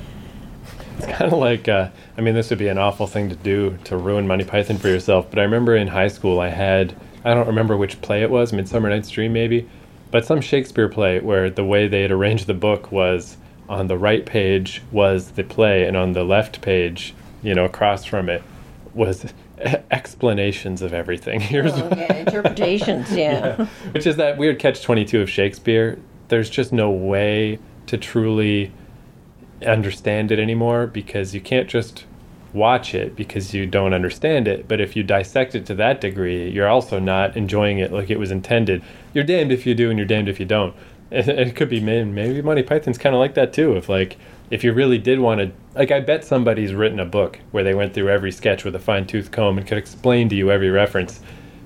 It's 0.97 1.07
kind 1.07 1.31
of 1.31 1.39
like, 1.39 1.69
uh, 1.69 1.89
I 2.17 2.21
mean, 2.21 2.35
this 2.35 2.49
would 2.49 2.59
be 2.59 2.67
an 2.67 2.77
awful 2.77 3.07
thing 3.07 3.29
to 3.29 3.35
do 3.35 3.77
to 3.85 3.95
ruin 3.95 4.27
Monty 4.27 4.43
Python 4.43 4.77
for 4.77 4.89
yourself. 4.89 5.29
But 5.29 5.39
I 5.39 5.43
remember 5.43 5.73
in 5.73 5.87
high 5.87 6.09
school, 6.09 6.41
I 6.41 6.49
had, 6.49 6.93
I 7.23 7.33
don't 7.33 7.47
remember 7.47 7.77
which 7.77 8.01
play 8.01 8.21
it 8.21 8.29
was, 8.29 8.51
Midsummer 8.51 8.89
Night's 8.89 9.09
Dream 9.09 9.31
maybe, 9.31 9.69
but 10.11 10.25
some 10.25 10.41
Shakespeare 10.41 10.89
play 10.89 11.21
where 11.21 11.49
the 11.49 11.63
way 11.63 11.87
they 11.87 12.01
had 12.01 12.11
arranged 12.11 12.47
the 12.47 12.53
book 12.53 12.91
was 12.91 13.37
on 13.69 13.87
the 13.87 13.97
right 13.97 14.25
page 14.25 14.81
was 14.91 15.31
the 15.31 15.43
play, 15.43 15.85
and 15.85 15.95
on 15.95 16.13
the 16.13 16.23
left 16.23 16.59
page, 16.61 17.13
you 17.43 17.53
know, 17.53 17.63
across 17.65 18.03
from 18.03 18.27
it, 18.27 18.43
was 18.93 19.31
explanations 19.91 20.81
of 20.81 20.93
everything. 20.93 21.39
Here's 21.39 21.73
Oh, 21.73 21.89
yeah, 21.95 22.13
interpretations, 22.13 23.11
yeah. 23.15 23.65
which 23.91 24.07
is 24.07 24.15
that 24.17 24.37
weird 24.37 24.59
catch 24.59 24.81
22 24.81 25.21
of 25.21 25.29
Shakespeare. 25.29 25.99
There's 26.29 26.49
just 26.49 26.73
no 26.73 26.89
way 26.89 27.59
to 27.87 27.97
truly 27.97 28.71
understand 29.65 30.31
it 30.31 30.39
anymore 30.39 30.87
because 30.87 31.33
you 31.33 31.41
can't 31.41 31.67
just 31.67 32.05
watch 32.53 32.95
it 32.95 33.15
because 33.15 33.53
you 33.53 33.65
don't 33.65 33.93
understand 33.93 34.47
it. 34.47 34.67
But 34.67 34.79
if 34.81 34.95
you 34.95 35.03
dissect 35.03 35.53
it 35.55 35.65
to 35.67 35.75
that 35.75 36.01
degree, 36.01 36.49
you're 36.49 36.67
also 36.67 36.97
not 36.99 37.35
enjoying 37.37 37.79
it 37.79 37.91
like 37.91 38.09
it 38.09 38.17
was 38.19 38.31
intended. 38.31 38.81
You're 39.13 39.23
damned 39.23 39.51
if 39.51 39.65
you 39.65 39.75
do 39.75 39.89
and 39.89 39.99
you're 39.99 40.07
damned 40.07 40.29
if 40.29 40.39
you 40.39 40.45
don't. 40.45 40.75
And 41.11 41.27
it 41.27 41.55
could 41.55 41.69
be 41.69 41.79
man, 41.79 42.13
maybe 42.13 42.41
Monty 42.41 42.63
Python's 42.63 42.97
kind 42.97 43.15
of 43.15 43.19
like 43.19 43.33
that 43.33 43.53
too. 43.53 43.75
If 43.75 43.89
like 43.89 44.17
if 44.49 44.63
you 44.63 44.73
really 44.73 44.97
did 44.97 45.19
want 45.19 45.41
to, 45.41 45.51
like 45.75 45.91
I 45.91 45.99
bet 45.99 46.23
somebody's 46.23 46.73
written 46.73 46.99
a 46.99 47.05
book 47.05 47.39
where 47.51 47.63
they 47.63 47.73
went 47.73 47.93
through 47.93 48.09
every 48.09 48.31
sketch 48.31 48.63
with 48.63 48.75
a 48.75 48.79
fine 48.79 49.05
tooth 49.05 49.31
comb 49.31 49.57
and 49.57 49.67
could 49.67 49.77
explain 49.77 50.29
to 50.29 50.35
you 50.35 50.51
every 50.51 50.69
reference. 50.69 51.21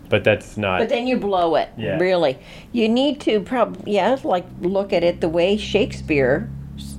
But 0.09 0.23
that's 0.23 0.57
not. 0.57 0.79
But 0.79 0.89
then 0.89 1.07
you 1.07 1.17
blow 1.17 1.55
it. 1.55 1.69
Yeah. 1.77 1.97
Really, 1.97 2.37
you 2.71 2.87
need 2.87 3.19
to 3.21 3.39
probably 3.39 3.93
yeah, 3.93 4.17
like 4.23 4.45
look 4.61 4.93
at 4.93 5.03
it 5.03 5.21
the 5.21 5.29
way 5.29 5.57
Shakespeare, 5.57 6.49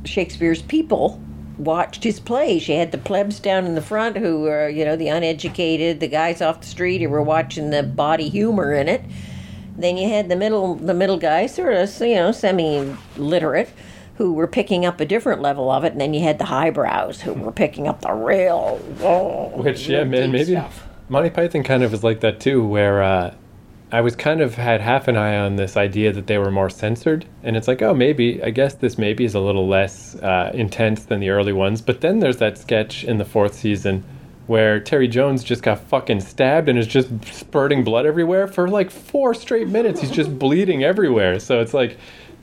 Shakespeare's 0.05 0.63
people 0.63 1.21
watched 1.59 2.03
his 2.03 2.19
plays. 2.19 2.69
You 2.69 2.77
had 2.77 2.91
the 2.91 2.99
plebs 2.99 3.39
down 3.39 3.67
in 3.67 3.75
the 3.75 3.83
front 3.83 4.17
who 4.17 4.41
were 4.43 4.69
you 4.69 4.85
know 4.85 4.97
the 4.97 5.09
uneducated, 5.09 6.01
the 6.01 6.09
guys 6.09 6.43
off 6.43 6.61
the 6.61 6.67
street 6.67 7.01
who 7.01 7.09
were 7.09 7.23
watching 7.23 7.71
the 7.71 7.83
body 7.83 8.29
humor 8.29 8.73
in 8.73 8.89
it. 8.89 9.05
Then 9.77 9.97
you 9.97 10.09
had 10.09 10.29
the 10.29 10.37
middle 10.37 10.75
the 10.77 10.95
middle 10.95 11.17
guys, 11.17 11.55
sort 11.55 11.75
of 11.75 12.01
you 12.01 12.15
know 12.15 12.33
semi 12.33 12.95
literate. 13.17 13.71
Who 14.17 14.33
were 14.33 14.47
picking 14.47 14.87
up 14.87 15.01
a 15.01 15.05
different 15.05 15.43
level 15.43 15.73
of 15.73 15.83
it, 15.83 15.91
and 15.91 16.01
then 16.01 16.15
you 16.15 16.23
had 16.23 16.39
the 16.39 16.45
highbrows 16.45 17.21
who 17.23 17.33
were 17.33 17.51
picking 17.51 17.89
up 17.89 18.01
the 18.01 18.13
real, 18.13 18.81
oh, 19.01 19.49
Which 19.61 19.89
yeah, 19.89 20.05
man, 20.05 20.31
maybe 20.31 20.53
stuff. 20.53 20.87
Monty 21.09 21.31
Python 21.31 21.65
kind 21.65 21.83
of 21.83 21.93
is 21.93 22.05
like 22.05 22.21
that 22.21 22.39
too, 22.39 22.65
where 22.65 23.03
uh, 23.03 23.35
I 23.91 24.01
was 24.03 24.15
kind 24.15 24.41
of 24.41 24.55
had 24.55 24.81
half 24.81 25.09
an 25.09 25.17
eye 25.17 25.37
on 25.37 25.57
this 25.57 25.77
idea 25.77 26.13
that 26.13 26.29
they 26.29 26.39
were 26.39 26.53
more 26.53 26.71
censored, 26.71 27.27
and 27.43 27.57
it's 27.57 27.67
like, 27.67 27.83
oh, 27.83 27.93
maybe 27.93 28.41
I 28.43 28.51
guess 28.51 28.75
this 28.75 28.99
maybe 28.99 29.25
is 29.25 29.35
a 29.35 29.41
little 29.41 29.67
less 29.67 30.15
uh, 30.17 30.53
intense 30.55 31.05
than 31.07 31.19
the 31.19 31.31
early 31.31 31.53
ones. 31.53 31.81
But 31.81 32.01
then 32.01 32.21
there's 32.21 32.37
that 32.37 32.57
sketch 32.57 33.03
in 33.03 33.19
the 33.19 33.25
fourth 33.25 33.55
season 33.55 34.05
where 34.47 34.81
Terry 34.81 35.09
Jones 35.09 35.43
just 35.43 35.63
got 35.63 35.81
fucking 35.81 36.21
stabbed 36.21 36.69
and 36.69 36.79
is 36.79 36.87
just 36.87 37.09
spurting 37.25 37.85
blood 37.85 38.07
everywhere 38.07 38.47
for 38.47 38.69
like 38.69 38.91
four 38.91 39.35
straight 39.35 39.69
minutes. 39.69 40.01
He's 40.01 40.11
just 40.11 40.39
bleeding 40.39 40.85
everywhere. 40.85 41.39
So 41.41 41.61
it's 41.61 41.75
like, 41.75 41.99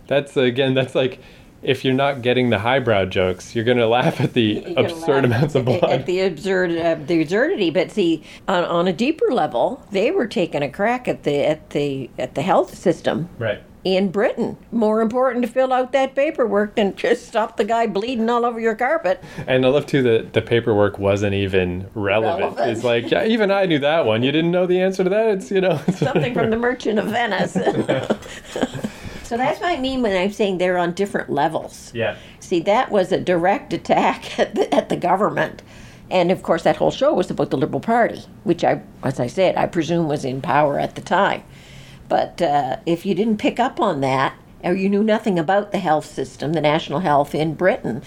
that's 0.08 0.36
again, 0.36 0.74
that's 0.74 0.96
like 0.96 1.20
if 1.62 1.86
you're 1.86 1.94
not 1.94 2.22
getting 2.22 2.50
the 2.50 2.60
highbrow 2.60 3.06
jokes, 3.06 3.56
you're 3.56 3.66
gonna 3.66 3.88
laugh 3.88 4.20
at 4.20 4.34
the 4.34 4.64
You're 4.66 4.80
absurd 4.80 5.26
amounts 5.26 5.56
of 5.56 5.66
blood. 5.66 5.84
At 5.84 6.06
the 6.06 6.22
absurd, 6.22 6.72
uh, 6.72 6.96
the 6.96 7.22
absurdity. 7.22 7.70
But 7.70 7.92
see, 7.92 8.24
on, 8.48 8.64
on 8.66 8.88
a 8.88 8.94
deeper 8.94 9.32
level, 9.32 9.86
they 9.92 10.12
were 10.12 10.28
taking 10.28 10.64
a 10.64 10.70
crack 10.70 11.08
at 11.08 11.24
the 11.24 11.46
at 11.46 11.70
the 11.72 12.10
at 12.18 12.36
the 12.36 12.42
health 12.42 12.76
system 12.76 13.30
right. 13.38 13.62
In 13.84 14.12
Britain. 14.12 14.58
More 14.72 15.02
important 15.02 15.44
to 15.46 15.52
fill 15.52 15.74
out 15.74 15.92
that 15.92 16.14
paperwork 16.16 16.76
than 16.76 16.96
just 16.96 17.28
stop 17.28 17.58
the 17.58 17.64
guy 17.66 17.88
bleeding 17.88 18.30
all 18.30 18.46
over 18.46 18.60
your 18.60 18.76
carpet. 18.76 19.24
And 19.48 19.66
I 19.66 19.70
love 19.70 19.86
too 19.88 20.04
that 20.04 20.34
the 20.34 20.42
paperwork 20.42 21.00
wasn't 21.00 21.34
even 21.34 21.90
relevant. 21.96 22.42
Relevant. 22.58 22.72
It's 22.72 22.84
like, 22.84 23.10
yeah, 23.10 23.26
even 23.26 23.50
I 23.52 23.66
knew 23.66 23.80
that 23.80 24.06
one. 24.06 24.22
You 24.24 24.32
didn't 24.32 24.52
know 24.52 24.66
the 24.68 24.80
answer 24.82 25.04
to 25.04 25.10
that. 25.10 25.28
It's 25.30 25.52
you 25.52 25.62
know 25.62 25.72
it's- 25.88 26.00
Something 26.12 26.34
from 26.34 26.50
the 26.52 26.58
Merchant 26.58 27.00
of 27.00 27.06
Venice. 27.08 27.54
so 29.24 29.38
that's 29.38 29.60
what 29.60 29.70
I 29.70 29.78
mean 29.80 30.02
when 30.02 30.16
I'm 30.16 30.32
saying 30.32 30.58
they're 30.58 30.78
on 30.78 30.94
different 30.94 31.30
levels. 31.30 31.92
Yeah. 31.94 32.18
See, 32.40 32.60
that 32.62 32.92
was 32.92 33.12
a 33.12 33.20
direct 33.20 33.74
attack 33.74 34.38
at 34.40 34.56
the, 34.56 34.74
at 34.74 34.90
the 34.90 34.98
government. 34.98 35.64
And 36.10 36.30
of 36.32 36.44
course, 36.44 36.64
that 36.64 36.76
whole 36.76 36.92
show 36.92 37.14
was 37.14 37.32
about 37.32 37.52
the 37.52 37.58
Liberal 37.58 37.80
Party, 37.80 38.22
which 38.44 38.66
I, 38.66 38.82
as 39.04 39.20
I 39.20 39.28
said, 39.28 39.56
I 39.56 39.66
presume 39.68 40.10
was 40.10 40.26
in 40.26 40.42
power 40.42 40.78
at 40.78 40.96
the 40.96 41.02
time. 41.02 41.44
But 42.12 42.42
uh, 42.42 42.76
if 42.86 43.06
you 43.06 43.16
didn't 43.16 43.38
pick 43.38 43.58
up 43.58 43.80
on 43.80 44.02
that, 44.02 44.36
or 44.66 44.74
you 44.74 44.90
knew 44.90 45.02
nothing 45.02 45.40
about 45.40 45.72
the 45.72 45.78
health 45.78 46.06
system, 46.06 46.52
the 46.52 46.60
national 46.60 47.00
health 47.00 47.34
in 47.34 47.54
Britain, 47.54 48.04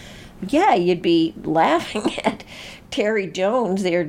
yeah, 0.46 0.74
you'd 0.74 1.00
be 1.00 1.32
laughing 1.42 2.14
at 2.18 2.44
Terry 2.90 3.26
Jones. 3.26 3.82
There 3.82 4.04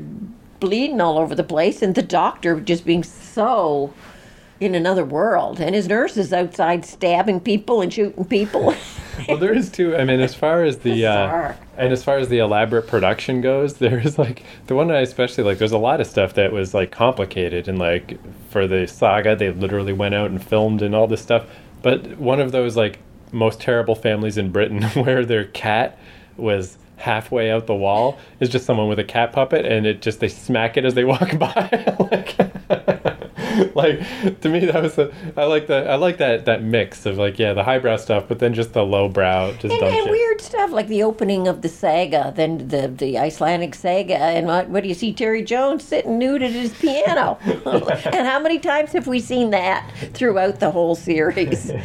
bleeding 0.60 1.00
all 1.00 1.18
over 1.18 1.34
the 1.34 1.46
place, 1.46 1.82
and 1.82 1.96
the 1.96 2.02
doctor 2.04 2.60
just 2.60 2.86
being 2.86 3.04
so 3.06 3.94
in 4.60 4.74
another 4.74 5.04
world, 5.04 5.60
and 5.60 5.76
his 5.76 5.88
nurse 5.88 6.16
is 6.16 6.32
outside 6.32 6.86
stabbing 6.86 7.42
people 7.42 7.82
and 7.82 7.94
shooting 7.94 8.26
people. 8.26 8.74
well, 9.28 9.38
there 9.38 9.54
is 9.54 9.70
too. 9.70 9.96
I 9.96 10.06
mean, 10.06 10.22
as 10.22 10.34
far 10.34 10.64
as 10.64 10.80
the 10.80 11.06
uh, 11.06 11.54
and 11.78 11.92
as 11.92 12.04
far 12.04 12.18
as 12.18 12.30
the 12.30 12.40
elaborate 12.40 12.88
production 12.88 13.42
goes, 13.42 13.74
there 13.78 14.00
is 14.00 14.18
like 14.18 14.44
the 14.68 14.76
one 14.76 14.92
I 14.92 15.00
especially 15.00 15.44
like. 15.44 15.58
There's 15.58 15.72
a 15.72 15.78
lot 15.78 16.00
of 16.00 16.08
stuff 16.08 16.34
that 16.36 16.52
was 16.52 16.74
like 16.74 16.92
complicated 16.92 17.68
and 17.68 17.78
like 17.78 18.18
for 18.50 18.68
the 18.68 18.88
saga, 18.88 19.36
they 19.36 19.52
literally 19.52 19.94
went 19.94 20.16
out 20.16 20.30
and 20.30 20.44
filmed 20.44 20.82
and 20.82 20.96
all 20.96 21.08
this 21.08 21.22
stuff. 21.22 21.46
But 21.82 22.18
one 22.18 22.40
of 22.40 22.52
those 22.52 22.78
like 22.78 23.00
most 23.32 23.60
terrible 23.60 23.96
families 23.96 24.38
in 24.38 24.52
Britain, 24.52 24.82
where 25.04 25.26
their 25.26 25.46
cat 25.46 26.00
was 26.38 26.78
halfway 26.98 27.52
out 27.52 27.68
the 27.68 27.76
wall, 27.76 28.18
is 28.40 28.48
just 28.50 28.66
someone 28.66 28.88
with 28.88 29.00
a 29.00 29.04
cat 29.04 29.34
puppet, 29.34 29.66
and 29.66 29.86
it 29.86 30.02
just 30.02 30.22
they 30.22 30.30
smack 30.30 30.78
it 30.78 30.86
as 30.86 30.94
they 30.94 31.04
walk 31.04 31.38
by. 31.38 31.98
like, 32.12 33.25
like 33.76 34.00
to 34.42 34.50
me 34.50 34.66
that 34.66 34.82
was 34.82 34.96
the 34.96 35.14
I 35.38 35.46
like 35.46 35.68
the 35.68 35.90
I 35.90 35.96
like 35.96 36.18
that 36.18 36.46
that 36.46 36.64
mix 36.64 37.06
of 37.06 37.18
like 37.18 37.40
yeah 37.40 37.54
the 37.54 37.64
highbrow 37.64 37.98
stuff, 37.98 38.26
but 38.28 38.40
then 38.40 38.54
just 38.54 38.74
the 38.74 38.84
lowbrow 38.84 39.54
just 39.54 39.74
and, 39.74 39.84
and 39.84 40.10
weird 40.10 40.42
stuff 40.42 40.72
like 40.72 40.88
the 40.88 41.04
opening 41.04 41.48
of 41.48 41.62
the 41.62 41.70
saga, 41.70 42.34
then 42.36 42.68
the 42.68 42.88
the 42.88 43.18
Icelandic 43.18 43.76
saga, 43.76 44.18
and 44.18 44.48
what, 44.48 44.70
what 44.70 44.84
do 44.84 44.90
you 44.90 44.96
see 44.96 45.14
Terry 45.14 45.44
Jones 45.44 45.84
sitting 45.84 46.18
nude 46.18 46.44
at 46.44 46.52
his 46.52 46.74
piano? 46.74 47.38
and 47.46 48.28
how 48.28 48.40
many 48.40 48.60
times 48.60 48.92
have 48.92 49.08
we 49.08 49.20
seen 49.20 49.52
that 49.52 49.90
throughout 50.14 50.60
the 50.60 50.72
whole 50.72 50.96
series? 50.96 51.72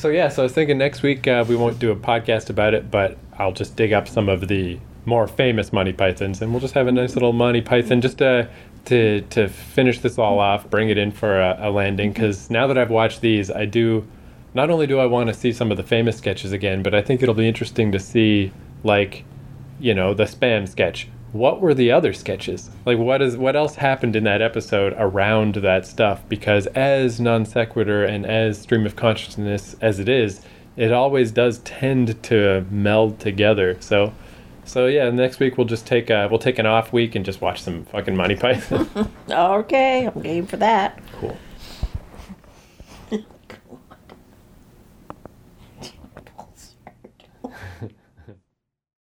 So 0.00 0.08
yeah, 0.08 0.30
so 0.30 0.40
I 0.40 0.44
was 0.44 0.54
thinking 0.54 0.78
next 0.78 1.02
week 1.02 1.28
uh, 1.28 1.44
we 1.46 1.56
won't 1.56 1.78
do 1.78 1.90
a 1.90 1.94
podcast 1.94 2.48
about 2.48 2.72
it, 2.72 2.90
but 2.90 3.18
I'll 3.38 3.52
just 3.52 3.76
dig 3.76 3.92
up 3.92 4.08
some 4.08 4.30
of 4.30 4.48
the 4.48 4.80
more 5.04 5.28
famous 5.28 5.74
Monty 5.74 5.92
Pythons, 5.92 6.40
and 6.40 6.52
we'll 6.52 6.60
just 6.60 6.72
have 6.72 6.86
a 6.86 6.92
nice 6.92 7.14
little 7.14 7.34
Monty 7.34 7.60
Python 7.60 8.00
just 8.00 8.16
to 8.16 8.48
to 8.86 9.22
to 9.22 9.48
finish 9.48 10.00
this 10.00 10.18
all 10.18 10.38
off, 10.38 10.68
bring 10.70 10.88
it 10.88 10.98
in 10.98 11.10
for 11.12 11.40
a, 11.40 11.56
a 11.60 11.70
landing. 11.70 12.12
Because 12.12 12.44
mm-hmm. 12.44 12.54
now 12.54 12.66
that 12.66 12.78
I've 12.78 12.90
watched 12.90 13.20
these, 13.20 13.50
I 13.50 13.64
do 13.64 14.06
not 14.54 14.70
only 14.70 14.86
do 14.86 14.98
I 14.98 15.06
want 15.06 15.28
to 15.28 15.34
see 15.34 15.52
some 15.52 15.70
of 15.70 15.76
the 15.76 15.82
famous 15.82 16.18
sketches 16.18 16.52
again, 16.52 16.82
but 16.82 16.94
I 16.94 17.02
think 17.02 17.22
it'll 17.22 17.34
be 17.34 17.48
interesting 17.48 17.92
to 17.92 17.98
see 17.98 18.52
like 18.82 19.24
you 19.78 19.94
know 19.94 20.14
the 20.14 20.24
spam 20.24 20.68
sketch. 20.68 21.08
What 21.32 21.60
were 21.60 21.74
the 21.74 21.92
other 21.92 22.12
sketches? 22.12 22.70
Like 22.84 22.98
what 22.98 23.22
is 23.22 23.36
what 23.36 23.54
else 23.54 23.76
happened 23.76 24.16
in 24.16 24.24
that 24.24 24.42
episode 24.42 24.94
around 24.98 25.56
that 25.56 25.86
stuff? 25.86 26.22
Because 26.28 26.66
as 26.68 27.20
non 27.20 27.44
sequitur 27.44 28.04
and 28.04 28.26
as 28.26 28.60
stream 28.60 28.84
of 28.86 28.96
consciousness 28.96 29.76
as 29.80 30.00
it 30.00 30.08
is, 30.08 30.40
it 30.76 30.92
always 30.92 31.30
does 31.30 31.58
tend 31.58 32.20
to 32.24 32.66
meld 32.70 33.20
together. 33.20 33.76
So 33.80 34.12
so 34.70 34.86
yeah, 34.86 35.10
next 35.10 35.40
week 35.40 35.58
we'll 35.58 35.66
just 35.66 35.84
take 35.84 36.10
a 36.10 36.28
we'll 36.30 36.38
take 36.38 36.60
an 36.60 36.66
off 36.66 36.92
week 36.92 37.16
and 37.16 37.24
just 37.24 37.40
watch 37.40 37.60
some 37.60 37.84
fucking 37.86 38.16
Monty 38.16 38.36
Python. 38.36 39.10
okay, 39.30 40.06
I'm 40.06 40.22
game 40.22 40.46
for 40.46 40.58
that. 40.58 40.96